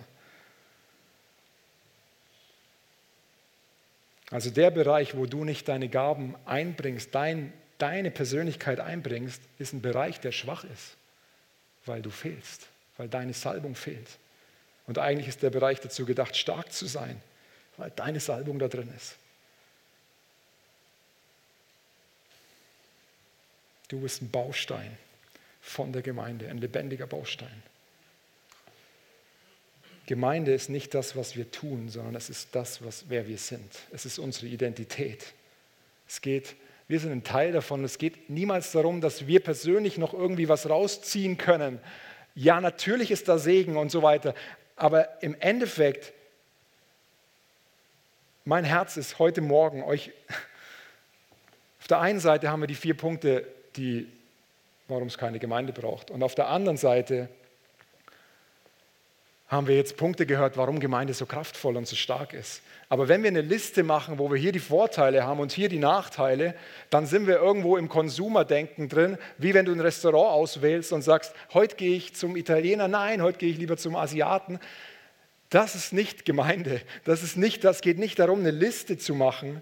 Also 4.32 4.50
der 4.50 4.72
Bereich, 4.72 5.16
wo 5.16 5.26
du 5.26 5.44
nicht 5.44 5.68
deine 5.68 5.90
Gaben 5.90 6.36
einbringst, 6.46 7.14
dein, 7.14 7.54
deine 7.78 8.10
Persönlichkeit 8.10 8.80
einbringst, 8.80 9.42
ist 9.60 9.74
ein 9.74 9.82
Bereich, 9.82 10.20
der 10.20 10.32
schwach 10.32 10.64
ist, 10.64 10.96
weil 11.86 12.02
du 12.02 12.10
fehlst, 12.10 12.68
weil 12.98 13.10
deine 13.10 13.34
Salbung 13.34 13.76
fehlt. 13.76 14.08
Und 14.88 14.98
eigentlich 14.98 15.28
ist 15.28 15.44
der 15.44 15.50
Bereich 15.50 15.82
dazu 15.82 16.06
gedacht, 16.06 16.36
stark 16.38 16.72
zu 16.72 16.86
sein, 16.86 17.22
weil 17.78 17.92
deine 17.92 18.20
Salbung 18.20 18.60
da 18.60 18.68
drin 18.68 18.92
ist. 18.96 19.16
Du 23.90 24.00
bist 24.00 24.22
ein 24.22 24.32
Baustein 24.32 24.98
von 25.66 25.92
der 25.92 26.04
Gemeinde, 26.04 26.48
ein 26.48 26.60
lebendiger 26.60 27.08
Baustein. 27.08 27.64
Gemeinde 30.06 30.54
ist 30.54 30.70
nicht 30.70 30.94
das, 30.94 31.16
was 31.16 31.36
wir 31.36 31.50
tun, 31.50 31.90
sondern 31.90 32.14
es 32.14 32.30
ist 32.30 32.50
das, 32.54 32.86
was, 32.86 33.06
wer 33.10 33.28
wir 33.28 33.40
sind. 33.40 33.80
Es 33.92 34.06
ist 34.06 34.20
unsere 34.20 34.46
Identität. 34.46 35.34
Es 36.08 36.22
geht, 36.22 36.56
wir 36.88 37.00
sind 37.00 37.12
ein 37.12 37.24
Teil 37.24 37.52
davon. 37.52 37.84
Es 37.84 37.98
geht 37.98 38.30
niemals 38.30 38.72
darum, 38.72 39.02
dass 39.02 39.26
wir 39.26 39.40
persönlich 39.40 39.98
noch 39.98 40.14
irgendwie 40.14 40.48
was 40.48 40.70
rausziehen 40.70 41.38
können. 41.38 41.80
Ja, 42.36 42.62
natürlich 42.62 43.10
ist 43.10 43.28
da 43.28 43.40
Segen 43.40 43.76
und 43.76 43.90
so 43.90 44.04
weiter. 44.04 44.36
Aber 44.76 45.24
im 45.24 45.36
Endeffekt, 45.40 46.14
mein 48.44 48.66
Herz 48.66 48.98
ist 48.98 49.18
heute 49.18 49.42
Morgen 49.42 49.82
euch 49.82 50.12
Auf 51.86 51.88
der 51.88 52.00
einen 52.00 52.20
Seite 52.20 52.50
haben 52.50 52.62
wir 52.62 52.68
die 52.68 52.74
vier 52.74 52.98
Punkte, 52.98 53.48
die, 53.76 54.08
warum 54.88 55.08
es 55.08 55.18
keine 55.18 55.40
Gemeinde 55.40 55.74
braucht. 55.74 56.12
Und 56.12 56.24
auf 56.24 56.36
der 56.36 56.48
anderen 56.48 56.78
Seite 56.78 57.30
haben 59.48 59.68
wir 59.68 59.76
jetzt 59.76 59.98
Punkte 59.98 60.26
gehört, 60.26 60.58
warum 60.58 60.80
Gemeinde 60.80 61.14
so 61.14 61.26
kraftvoll 61.26 61.78
und 61.78 61.88
so 61.88 61.96
stark 61.96 62.34
ist. 62.34 62.62
Aber 62.90 63.08
wenn 63.08 63.22
wir 63.22 63.28
eine 63.30 63.42
Liste 63.42 63.84
machen, 63.84 64.18
wo 64.18 64.32
wir 64.32 64.38
hier 64.38 64.52
die 64.52 64.60
Vorteile 64.60 65.24
haben 65.24 65.40
und 65.40 65.52
hier 65.52 65.70
die 65.70 65.80
Nachteile, 65.80 66.56
dann 66.90 67.06
sind 67.06 67.28
wir 67.28 67.38
irgendwo 67.38 67.78
im 67.78 67.88
Konsumerdenken 67.88 68.90
drin, 68.90 69.18
wie 69.38 69.54
wenn 69.54 69.66
du 69.66 69.72
ein 69.72 69.80
Restaurant 69.80 70.32
auswählst 70.32 70.94
und 70.94 71.04
sagst, 71.04 71.34
heute 71.54 71.76
gehe 71.76 71.96
ich 71.96 72.16
zum 72.16 72.36
Italiener, 72.36 72.88
nein, 72.88 73.22
heute 73.22 73.38
gehe 73.38 73.50
ich 73.50 73.58
lieber 73.58 73.78
zum 73.78 73.96
Asiaten. 73.96 74.60
Das 75.50 75.76
ist 75.76 75.94
nicht 75.94 76.26
Gemeinde. 76.26 76.82
Das, 77.04 77.22
ist 77.22 77.38
nicht, 77.38 77.64
das 77.64 77.82
geht 77.82 78.00
nicht 78.00 78.18
darum, 78.18 78.40
eine 78.40 78.52
Liste 78.52 78.98
zu 78.98 79.14
machen. 79.14 79.62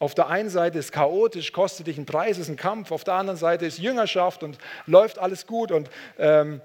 Auf 0.00 0.14
der 0.14 0.28
einen 0.28 0.48
Seite 0.48 0.78
ist 0.78 0.92
chaotisch, 0.92 1.52
kostet 1.52 1.86
dich 1.86 1.98
einen 1.98 2.06
Preis, 2.06 2.38
ist 2.38 2.48
ein 2.48 2.56
Kampf. 2.56 2.90
Auf 2.90 3.04
der 3.04 3.14
anderen 3.14 3.38
Seite 3.38 3.66
ist 3.66 3.78
Jüngerschaft 3.78 4.42
und 4.42 4.58
läuft 4.86 5.18
alles 5.18 5.46
gut. 5.46 5.70
Und 5.70 5.90
ähm, 6.18 6.62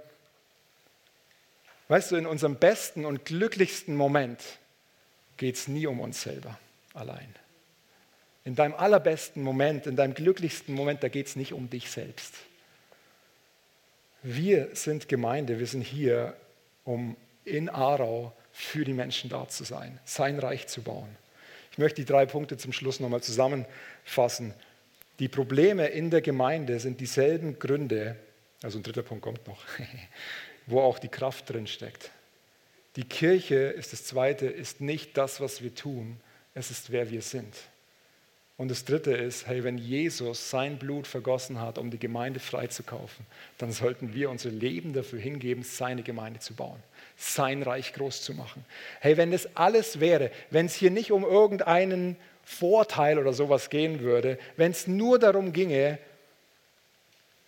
weißt 1.90 2.12
du, 2.12 2.16
in 2.16 2.26
unserem 2.26 2.56
besten 2.56 3.06
und 3.06 3.26
glücklichsten 3.26 3.94
Moment 3.94 4.42
geht 5.36 5.56
es 5.56 5.68
nie 5.68 5.86
um 5.86 6.00
uns 6.00 6.22
selber 6.22 6.58
allein. 6.94 7.28
In 8.46 8.56
deinem 8.56 8.74
allerbesten 8.74 9.44
Moment, 9.44 9.86
in 9.86 9.98
deinem 9.98 10.14
glücklichsten 10.14 10.74
Moment, 10.74 11.04
da 11.04 11.10
geht 11.10 11.28
es 11.28 11.36
nicht 11.36 11.52
um 11.52 11.70
dich 11.70 11.92
selbst. 11.92 12.36
Wir 14.24 14.70
sind 14.74 15.10
Gemeinde, 15.10 15.60
wir 15.60 15.68
sind 15.68 15.82
hier, 15.82 16.38
um 16.86 17.18
in 17.44 17.68
Aarau 17.68 18.32
für 18.54 18.86
die 18.86 18.94
Menschen 18.94 19.30
da 19.30 19.46
zu 19.50 19.66
sein, 19.66 20.00
sein 20.06 20.40
Reich 20.40 20.68
zu 20.68 20.82
bauen. 20.82 21.25
Ich 21.76 21.78
möchte 21.78 22.00
die 22.02 22.06
drei 22.06 22.26
Punkte 22.26 22.56
zum 22.56 22.72
Schluss 22.72 23.02
nochmal 23.02 23.22
zusammenfassen. 23.22 24.54
Die 25.20 25.28
Probleme 25.28 25.88
in 25.88 26.10
der 26.10 26.22
Gemeinde 26.22 26.80
sind 26.80 27.02
dieselben 27.02 27.60
Gründe, 27.60 28.16
also 28.62 28.80
ein 28.80 28.84
dritter 28.84 29.04
Punkt 29.04 29.22
kommt 29.22 29.46
noch, 29.46 29.62
wo 30.68 30.80
auch 30.80 31.00
die 31.00 31.10
Kraft 31.10 31.50
drin 31.50 31.68
steckt. 31.68 32.12
Die 32.96 33.04
Kirche 33.04 33.56
ist 33.56 33.92
das 33.92 34.06
Zweite, 34.06 34.46
ist 34.46 34.80
nicht 34.80 35.18
das, 35.18 35.42
was 35.42 35.62
wir 35.64 35.76
tun, 35.76 36.16
es 36.54 36.72
ist 36.72 36.94
wer 36.94 37.12
wir 37.12 37.22
sind. 37.22 37.54
Und 38.58 38.72
das 38.72 38.86
Dritte 38.86 39.12
ist, 39.12 39.48
hey, 39.48 39.66
wenn 39.66 39.78
Jesus 39.78 40.50
sein 40.50 40.78
Blut 40.78 41.08
vergossen 41.08 41.60
hat, 41.60 41.78
um 41.78 41.92
die 41.92 42.00
Gemeinde 42.00 42.40
freizukaufen, 42.40 43.26
dann 43.58 43.72
sollten 43.72 44.14
wir 44.14 44.30
unser 44.30 44.50
Leben 44.50 44.94
dafür 44.94 45.20
hingeben, 45.20 45.64
seine 45.64 46.04
Gemeinde 46.04 46.40
zu 46.40 46.54
bauen, 46.54 46.82
sein 47.18 47.64
Reich 47.64 47.92
groß 47.94 48.22
zu 48.22 48.34
machen. 48.34 48.64
Hey, 49.02 49.18
wenn 49.18 49.32
das 49.32 49.58
alles 49.58 50.00
wäre, 50.00 50.32
wenn 50.52 50.68
es 50.68 50.76
hier 50.76 50.90
nicht 50.90 51.12
um 51.12 51.24
irgendeinen 51.24 52.16
Vorteil 52.46 53.20
oder 53.20 53.34
sowas 53.34 53.70
gehen 53.70 54.00
würde, 54.00 54.40
wenn 54.56 54.72
es 54.72 54.88
nur 54.88 55.20
darum 55.20 55.52
ginge, 55.52 56.00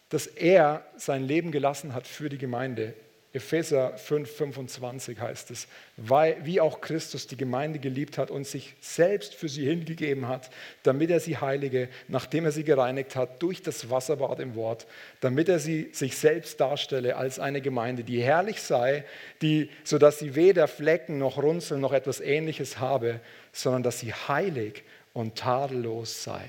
dass 0.09 0.27
er 0.27 0.85
sein 0.97 1.23
Leben 1.23 1.51
gelassen 1.51 1.93
hat 1.93 2.05
für 2.05 2.27
die 2.27 2.37
Gemeinde, 2.37 2.93
Epheser 3.37 3.97
5, 3.97 4.29
25 4.29 5.19
heißt 5.19 5.51
es, 5.51 5.67
weil, 5.95 6.37
wie 6.43 6.59
auch 6.59 6.81
Christus 6.81 7.27
die 7.27 7.37
Gemeinde 7.37 7.79
geliebt 7.79 8.17
hat 8.17 8.31
und 8.31 8.45
sich 8.45 8.75
selbst 8.81 9.35
für 9.35 9.47
sie 9.47 9.65
hingegeben 9.65 10.27
hat, 10.27 10.49
damit 10.83 11.09
er 11.09 11.19
sie 11.19 11.37
heilige, 11.37 11.87
nachdem 12.07 12.45
er 12.45 12.51
sie 12.51 12.63
gereinigt 12.63 13.15
hat 13.15 13.41
durch 13.41 13.61
das 13.61 13.89
Wasserbad 13.89 14.39
im 14.39 14.55
Wort, 14.55 14.87
damit 15.21 15.49
er 15.49 15.59
sie 15.59 15.89
sich 15.93 16.17
selbst 16.17 16.59
darstelle 16.59 17.15
als 17.15 17.39
eine 17.39 17.61
Gemeinde, 17.61 18.03
die 18.03 18.21
herrlich 18.21 18.61
sei, 18.61 19.05
die, 19.41 19.69
sodass 19.83 20.19
sie 20.19 20.35
weder 20.35 20.67
Flecken 20.67 21.17
noch 21.17 21.37
Runzeln 21.37 21.79
noch 21.79 21.93
etwas 21.93 22.19
ähnliches 22.19 22.79
habe, 22.79 23.19
sondern 23.51 23.83
dass 23.83 23.99
sie 23.99 24.13
heilig 24.13 24.83
und 25.13 25.35
tadellos 25.35 26.23
sei. 26.23 26.43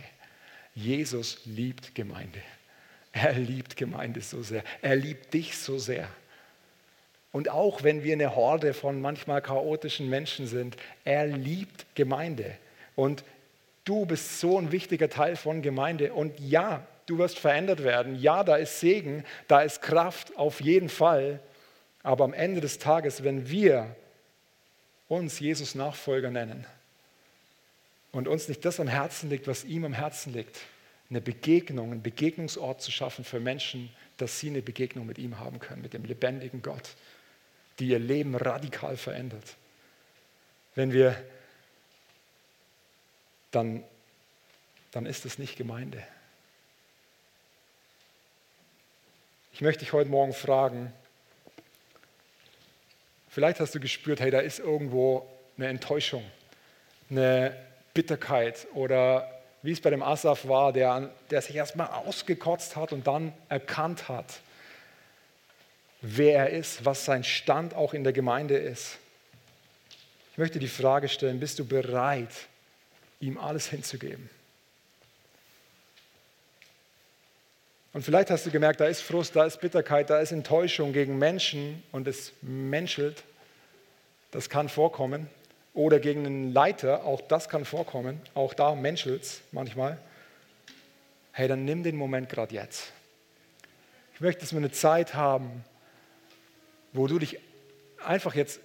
Jesus 0.75 1.41
liebt 1.45 1.95
Gemeinde. 1.95 2.41
Er 3.13 3.33
liebt 3.33 3.77
Gemeinde 3.77 4.21
so 4.21 4.43
sehr. 4.43 4.63
Er 4.81 4.97
liebt 4.97 5.35
dich 5.35 5.57
so 5.57 5.79
sehr. 5.79 6.09
Und 7.39 7.51
auch 7.51 7.85
wenn 7.85 8.03
wir 8.03 8.15
eine 8.15 8.35
Horde 8.35 8.75
von 8.75 9.01
manchmal 9.01 9.41
chaotischen 9.41 10.11
Menschen 10.11 10.49
sind, 10.49 10.77
er 11.05 11.25
liebt 11.25 11.87
Gemeinde. 11.95 12.59
Und 12.97 13.23
du 13.85 14.07
bist 14.07 14.41
so 14.41 14.59
ein 14.59 14.73
wichtiger 14.73 15.09
Teil 15.09 15.37
von 15.37 15.63
Gemeinde. 15.63 16.15
Und 16.15 16.41
ja, 16.41 16.85
du 17.07 17.19
wirst 17.19 17.39
verändert 17.39 17.85
werden. 17.85 18.19
Ja, 18.19 18.43
da 18.43 18.57
ist 18.57 18.81
Segen, 18.81 19.25
da 19.47 19.61
ist 19.61 19.83
Kraft 19.83 20.37
auf 20.37 20.61
jeden 20.61 20.89
Fall. 20.89 21.39
Aber 22.03 22.25
am 22.25 22.33
Ende 22.33 22.61
des 22.61 22.81
Tages, 22.81 23.23
wenn 23.23 23.49
wir 23.49 23.95
uns 25.07 25.39
Jesus 25.39 25.77
Nachfolger 25.77 26.33
nennen 26.33 26.67
und 28.11 28.27
uns 28.27 28.49
nicht 28.49 28.65
das 28.65 28.81
am 28.81 28.89
Herzen 28.89 29.31
liegt, 29.31 29.47
was 29.47 29.63
ihm 29.63 29.85
am 29.85 29.93
Herzen 29.93 30.33
liegt, 30.33 30.59
eine 31.09 31.21
Begegnung, 31.21 31.93
einen 31.93 32.03
Begegnungsort 32.03 32.83
zu 32.83 32.91
schaffen 32.91 33.25
für 33.25 33.39
Menschen, 33.39 33.91
dass 34.17 34.41
sie 34.41 34.49
eine 34.49 34.61
Begegnung 34.61 35.07
mit 35.07 35.19
ihm 35.19 35.39
haben 35.39 35.61
können, 35.61 35.83
mit 35.83 35.93
dem 35.93 36.05
lebendigen 36.05 36.63
Gott 36.63 36.97
die 37.79 37.89
ihr 37.89 37.99
Leben 37.99 38.35
radikal 38.35 38.97
verändert. 38.97 39.57
Wenn 40.75 40.93
wir, 40.93 41.17
dann, 43.51 43.85
dann 44.91 45.07
ist 45.07 45.25
es 45.25 45.39
nicht 45.39 45.57
Gemeinde. 45.57 46.03
Ich 49.53 49.61
möchte 49.61 49.81
dich 49.81 49.93
heute 49.93 50.11
Morgen 50.11 50.33
fragen, 50.33 50.93
vielleicht 53.29 53.59
hast 53.61 53.75
du 53.75 53.81
gespürt, 53.81 54.21
hey, 54.21 54.31
da 54.31 54.39
ist 54.39 54.61
irgendwo 54.61 55.29
eine 55.57 55.67
Enttäuschung, 55.67 56.25
eine 57.11 57.57
Bitterkeit 57.93 58.69
oder 58.75 59.29
wie 59.63 59.73
es 59.73 59.81
bei 59.81 59.91
dem 59.91 60.03
Asaf 60.03 60.47
war, 60.47 60.73
der, 60.73 61.11
der 61.31 61.43
sich 61.43 61.57
erstmal 61.57 61.89
ausgekotzt 61.89 62.77
hat 62.77 62.93
und 62.93 63.07
dann 63.09 63.33
erkannt 63.49 64.09
hat, 64.09 64.41
wer 66.01 66.39
er 66.39 66.51
ist, 66.51 66.85
was 66.85 67.05
sein 67.05 67.25
Stand 67.25 67.75
auch 67.75 67.95
in 67.95 68.05
der 68.05 68.13
Gemeinde 68.13 68.57
ist. 68.57 68.99
Ich 70.33 70.39
möchte 70.39 70.59
die 70.59 70.69
Frage 70.69 71.09
stellen, 71.09 71.41
bist 71.41 71.59
du 71.59 71.65
bereit, 71.65 72.31
ihm 73.21 73.39
alles 73.39 73.69
hinzugeben? 73.69 74.31
Und 77.93 78.03
vielleicht 78.03 78.31
hast 78.31 78.47
du 78.47 78.51
gemerkt, 78.51 78.81
da 78.81 78.87
ist 78.87 79.01
Frust, 79.01 79.35
da 79.35 79.45
ist 79.45 79.61
Bitterkeit, 79.61 80.11
da 80.11 80.21
ist 80.21 80.31
Enttäuschung 80.31 80.93
gegen 80.93 81.19
Menschen 81.19 81.83
und 81.91 82.07
es 82.07 82.33
menschelt. 82.43 83.25
Das 84.31 84.49
kann 84.49 84.69
vorkommen. 84.69 85.29
Oder 85.75 85.99
gegen 85.99 86.27
einen 86.27 86.53
Leiter, 86.53 87.05
auch 87.05 87.21
das 87.21 87.49
kann 87.49 87.65
vorkommen. 87.65 88.21
Auch 88.35 88.55
da 88.55 88.75
menschelt 88.75 89.23
es 89.23 89.41
manchmal. 89.53 89.99
Hey, 91.33 91.49
dann 91.49 91.65
nimm 91.65 91.83
den 91.83 91.97
Moment 91.97 92.29
gerade 92.29 92.55
jetzt. 92.55 92.93
Ich 94.15 94.21
möchte, 94.21 94.41
dass 94.41 94.53
wir 94.53 94.59
eine 94.59 94.71
Zeit 94.71 95.15
haben, 95.15 95.65
wo 96.99 97.07
du 97.07 97.21
dich 97.21 97.39
einfach 98.05 98.35
jetzt 98.35 98.61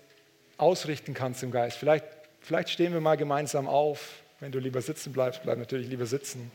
ausrichten 0.58 1.14
kannst 1.14 1.44
im 1.44 1.52
Geist. 1.52 1.78
Vielleicht, 1.78 2.06
vielleicht 2.42 2.70
stehen 2.70 2.92
wir 2.92 3.00
mal 3.00 3.16
gemeinsam 3.16 3.68
auf. 3.68 4.22
Wenn 4.40 4.52
du 4.52 4.58
lieber 4.60 4.82
sitzen 4.82 5.14
bleibst, 5.14 5.44
bleib 5.44 5.60
natürlich 5.60 5.88
lieber 5.88 6.08
sitzen. 6.08 6.52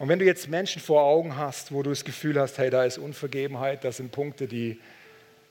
Und 0.00 0.08
wenn 0.08 0.18
du 0.18 0.24
jetzt 0.24 0.48
Menschen 0.48 0.82
vor 0.82 1.04
Augen 1.04 1.36
hast, 1.36 1.70
wo 1.70 1.82
du 1.84 1.90
das 1.90 2.04
Gefühl 2.04 2.40
hast, 2.40 2.58
hey, 2.58 2.70
da 2.70 2.84
ist 2.84 2.98
Unvergebenheit, 2.98 3.84
das 3.84 3.98
sind 3.98 4.10
Punkte, 4.10 4.48
die, 4.48 4.80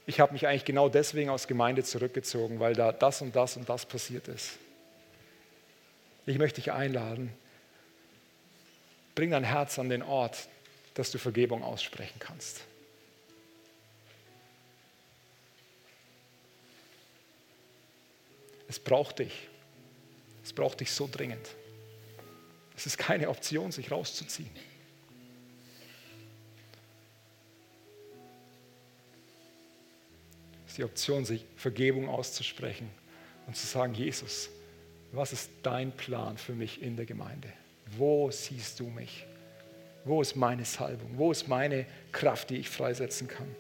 ich 0.05 0.19
habe 0.19 0.33
mich 0.33 0.45
eigentlich 0.45 0.65
genau 0.65 0.89
deswegen 0.89 1.29
aus 1.29 1.47
Gemeinde 1.47 1.83
zurückgezogen, 1.83 2.59
weil 2.59 2.73
da 2.73 2.91
das 2.91 3.21
und 3.21 3.33
das 3.33 3.55
und 3.55 3.69
das 3.69 3.85
passiert 3.85 4.27
ist. 4.27 4.57
Ich 6.25 6.37
möchte 6.37 6.59
dich 6.59 6.73
einladen, 6.73 7.31
bring 9.15 9.31
dein 9.31 9.45
Herz 9.45 9.79
an 9.79 9.87
den 9.87 10.03
Ort, 10.03 10.49
dass 10.95 11.11
du 11.11 11.17
Vergebung 11.17 11.63
aussprechen 11.63 12.19
kannst. 12.19 12.65
Es 18.73 18.79
braucht 18.79 19.19
dich. 19.19 19.49
Es 20.43 20.51
braucht 20.51 20.79
dich 20.79 20.91
so 20.91 21.07
dringend. 21.07 21.47
Es 22.75 22.87
ist 22.87 22.97
keine 22.97 23.29
Option, 23.29 23.71
sich 23.71 23.91
rauszuziehen. 23.91 24.49
Es 30.65 30.71
ist 30.71 30.77
die 30.79 30.83
Option, 30.83 31.23
sich 31.23 31.45
Vergebung 31.55 32.09
auszusprechen 32.09 32.89
und 33.45 33.55
zu 33.55 33.67
sagen, 33.67 33.93
Jesus, 33.93 34.49
was 35.11 35.33
ist 35.33 35.51
dein 35.61 35.91
Plan 35.91 36.39
für 36.39 36.53
mich 36.53 36.81
in 36.81 36.95
der 36.95 37.05
Gemeinde? 37.05 37.53
Wo 37.95 38.31
siehst 38.31 38.79
du 38.79 38.87
mich? 38.87 39.27
Wo 40.03 40.19
ist 40.19 40.35
meine 40.35 40.65
Salbung? 40.65 41.11
Wo 41.13 41.31
ist 41.31 41.47
meine 41.47 41.85
Kraft, 42.11 42.49
die 42.49 42.57
ich 42.57 42.69
freisetzen 42.71 43.27
kann? 43.27 43.55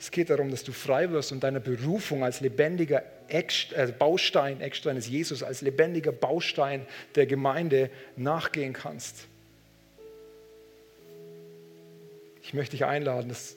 Es 0.00 0.10
geht 0.10 0.30
darum, 0.30 0.50
dass 0.50 0.64
du 0.64 0.72
frei 0.72 1.08
wirst 1.12 1.30
und 1.30 1.44
deiner 1.44 1.60
Berufung 1.60 2.24
als 2.24 2.40
lebendiger 2.40 3.04
äh, 3.28 3.92
Baustein, 3.98 4.60
Eckstein 4.60 4.96
ist 4.96 5.08
Jesus, 5.08 5.42
als 5.42 5.60
lebendiger 5.60 6.12
Baustein 6.12 6.86
der 7.14 7.26
Gemeinde 7.26 7.90
nachgehen 8.16 8.72
kannst. 8.72 9.26
Ich 12.42 12.52
möchte 12.52 12.72
dich 12.72 12.84
einladen, 12.84 13.28
das 13.28 13.56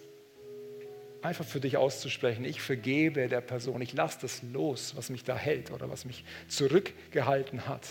einfach 1.22 1.45
für 1.45 1.59
dich 1.59 1.78
auszusprechen. 1.78 2.45
Ich 2.45 2.61
vergebe 2.61 3.28
der 3.28 3.41
Person, 3.41 3.82
ich 3.82 3.93
lasse 3.93 4.20
das 4.22 4.41
los, 4.53 4.95
was 4.95 5.09
mich 5.09 5.24
da 5.24 5.36
hält 5.36 5.72
oder 5.72 5.89
was 5.89 6.05
mich 6.05 6.24
zurückgehalten 6.47 7.68
hat. 7.68 7.86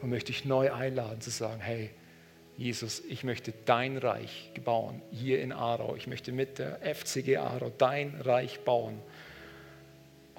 und 0.00 0.10
möchte 0.10 0.32
dich 0.32 0.44
neu 0.44 0.72
einladen 0.72 1.20
zu 1.20 1.30
sagen, 1.30 1.60
hey, 1.60 1.90
Jesus, 2.56 3.02
ich 3.08 3.22
möchte 3.22 3.52
dein 3.66 3.96
Reich 3.98 4.50
bauen 4.64 5.00
hier 5.12 5.40
in 5.40 5.52
Aarau. 5.52 5.94
Ich 5.94 6.08
möchte 6.08 6.32
mit 6.32 6.58
der 6.58 6.80
FCG 6.82 7.36
Aarau 7.36 7.72
dein 7.78 8.20
Reich 8.20 8.60
bauen. 8.60 9.00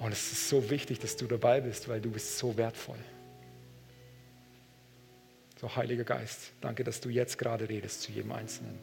Und 0.00 0.12
es 0.12 0.32
ist 0.32 0.48
so 0.48 0.70
wichtig, 0.70 0.98
dass 0.98 1.14
du 1.16 1.26
dabei 1.26 1.60
bist, 1.60 1.86
weil 1.86 2.00
du 2.00 2.10
bist 2.10 2.38
so 2.38 2.56
wertvoll. 2.56 2.98
So, 5.60 5.76
Heiliger 5.76 6.04
Geist, 6.04 6.52
danke, 6.62 6.84
dass 6.84 7.02
du 7.02 7.10
jetzt 7.10 7.36
gerade 7.36 7.68
redest 7.68 8.00
zu 8.02 8.12
jedem 8.12 8.32
Einzelnen. 8.32 8.78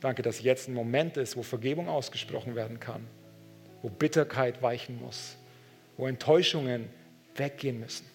Danke, 0.00 0.22
dass 0.22 0.42
jetzt 0.42 0.68
ein 0.68 0.74
Moment 0.74 1.18
ist, 1.18 1.36
wo 1.36 1.42
Vergebung 1.42 1.86
ausgesprochen 1.86 2.56
werden 2.56 2.80
kann, 2.80 3.06
wo 3.82 3.90
Bitterkeit 3.90 4.62
weichen 4.62 4.98
muss, 5.00 5.36
wo 5.98 6.06
Enttäuschungen 6.06 6.88
weggehen 7.36 7.78
müssen 7.78 8.13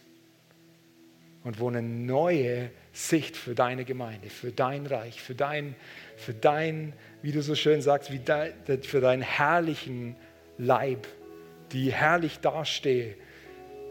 und 1.44 1.60
wo 1.60 1.70
eine 1.70 1.82
neue 1.82 2.70
Sicht 2.92 3.38
für 3.38 3.56
deine 3.56 3.86
Gemeinde, 3.86 4.30
für 4.30 4.52
dein 4.52 4.86
Reich, 4.86 5.22
für 5.22 5.36
dein, 5.36 5.76
für 6.18 6.34
dein 6.34 6.94
wie 7.22 7.32
du 7.32 7.42
so 7.42 7.56
schön 7.56 7.82
sagst, 7.82 8.12
wie 8.12 8.20
dein, 8.20 8.54
für 8.82 9.02
deinen 9.02 9.22
herrlichen 9.22 10.16
Leib, 10.58 11.08
die 11.72 11.92
herrlich 11.92 12.40
dastehe, 12.40 13.16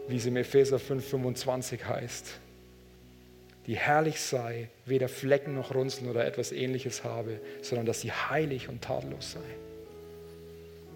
wie 0.07 0.17
es 0.17 0.25
im 0.25 0.35
Epheser 0.35 0.77
5,25 0.77 1.83
heißt, 1.85 2.39
die 3.67 3.77
herrlich 3.77 4.19
sei, 4.19 4.69
weder 4.85 5.07
Flecken 5.07 5.53
noch 5.53 5.75
Runzeln 5.75 6.09
oder 6.09 6.25
etwas 6.25 6.51
ähnliches 6.51 7.03
habe, 7.03 7.39
sondern 7.61 7.85
dass 7.85 8.01
sie 8.01 8.11
heilig 8.11 8.67
und 8.69 8.81
tadellos 8.81 9.33
sei. 9.33 9.39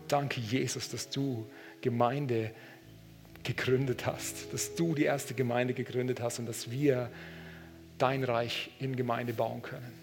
Danke, 0.08 0.42
Jesus, 0.42 0.90
dass 0.90 1.10
du 1.10 1.48
Gemeinde 1.82 2.52
gegründet 3.44 4.06
hast, 4.06 4.54
dass 4.54 4.76
du 4.76 4.96
die 4.96 5.04
erste 5.04 5.34
Gemeinde 5.34 5.74
gegründet 5.74 6.22
hast 6.22 6.40
und 6.40 6.46
dass 6.46 6.72
wir 6.72 7.10
dein 7.98 8.24
Reich 8.24 8.72
in 8.80 8.96
Gemeinde 8.96 9.34
bauen 9.34 9.62
können. 9.62 10.03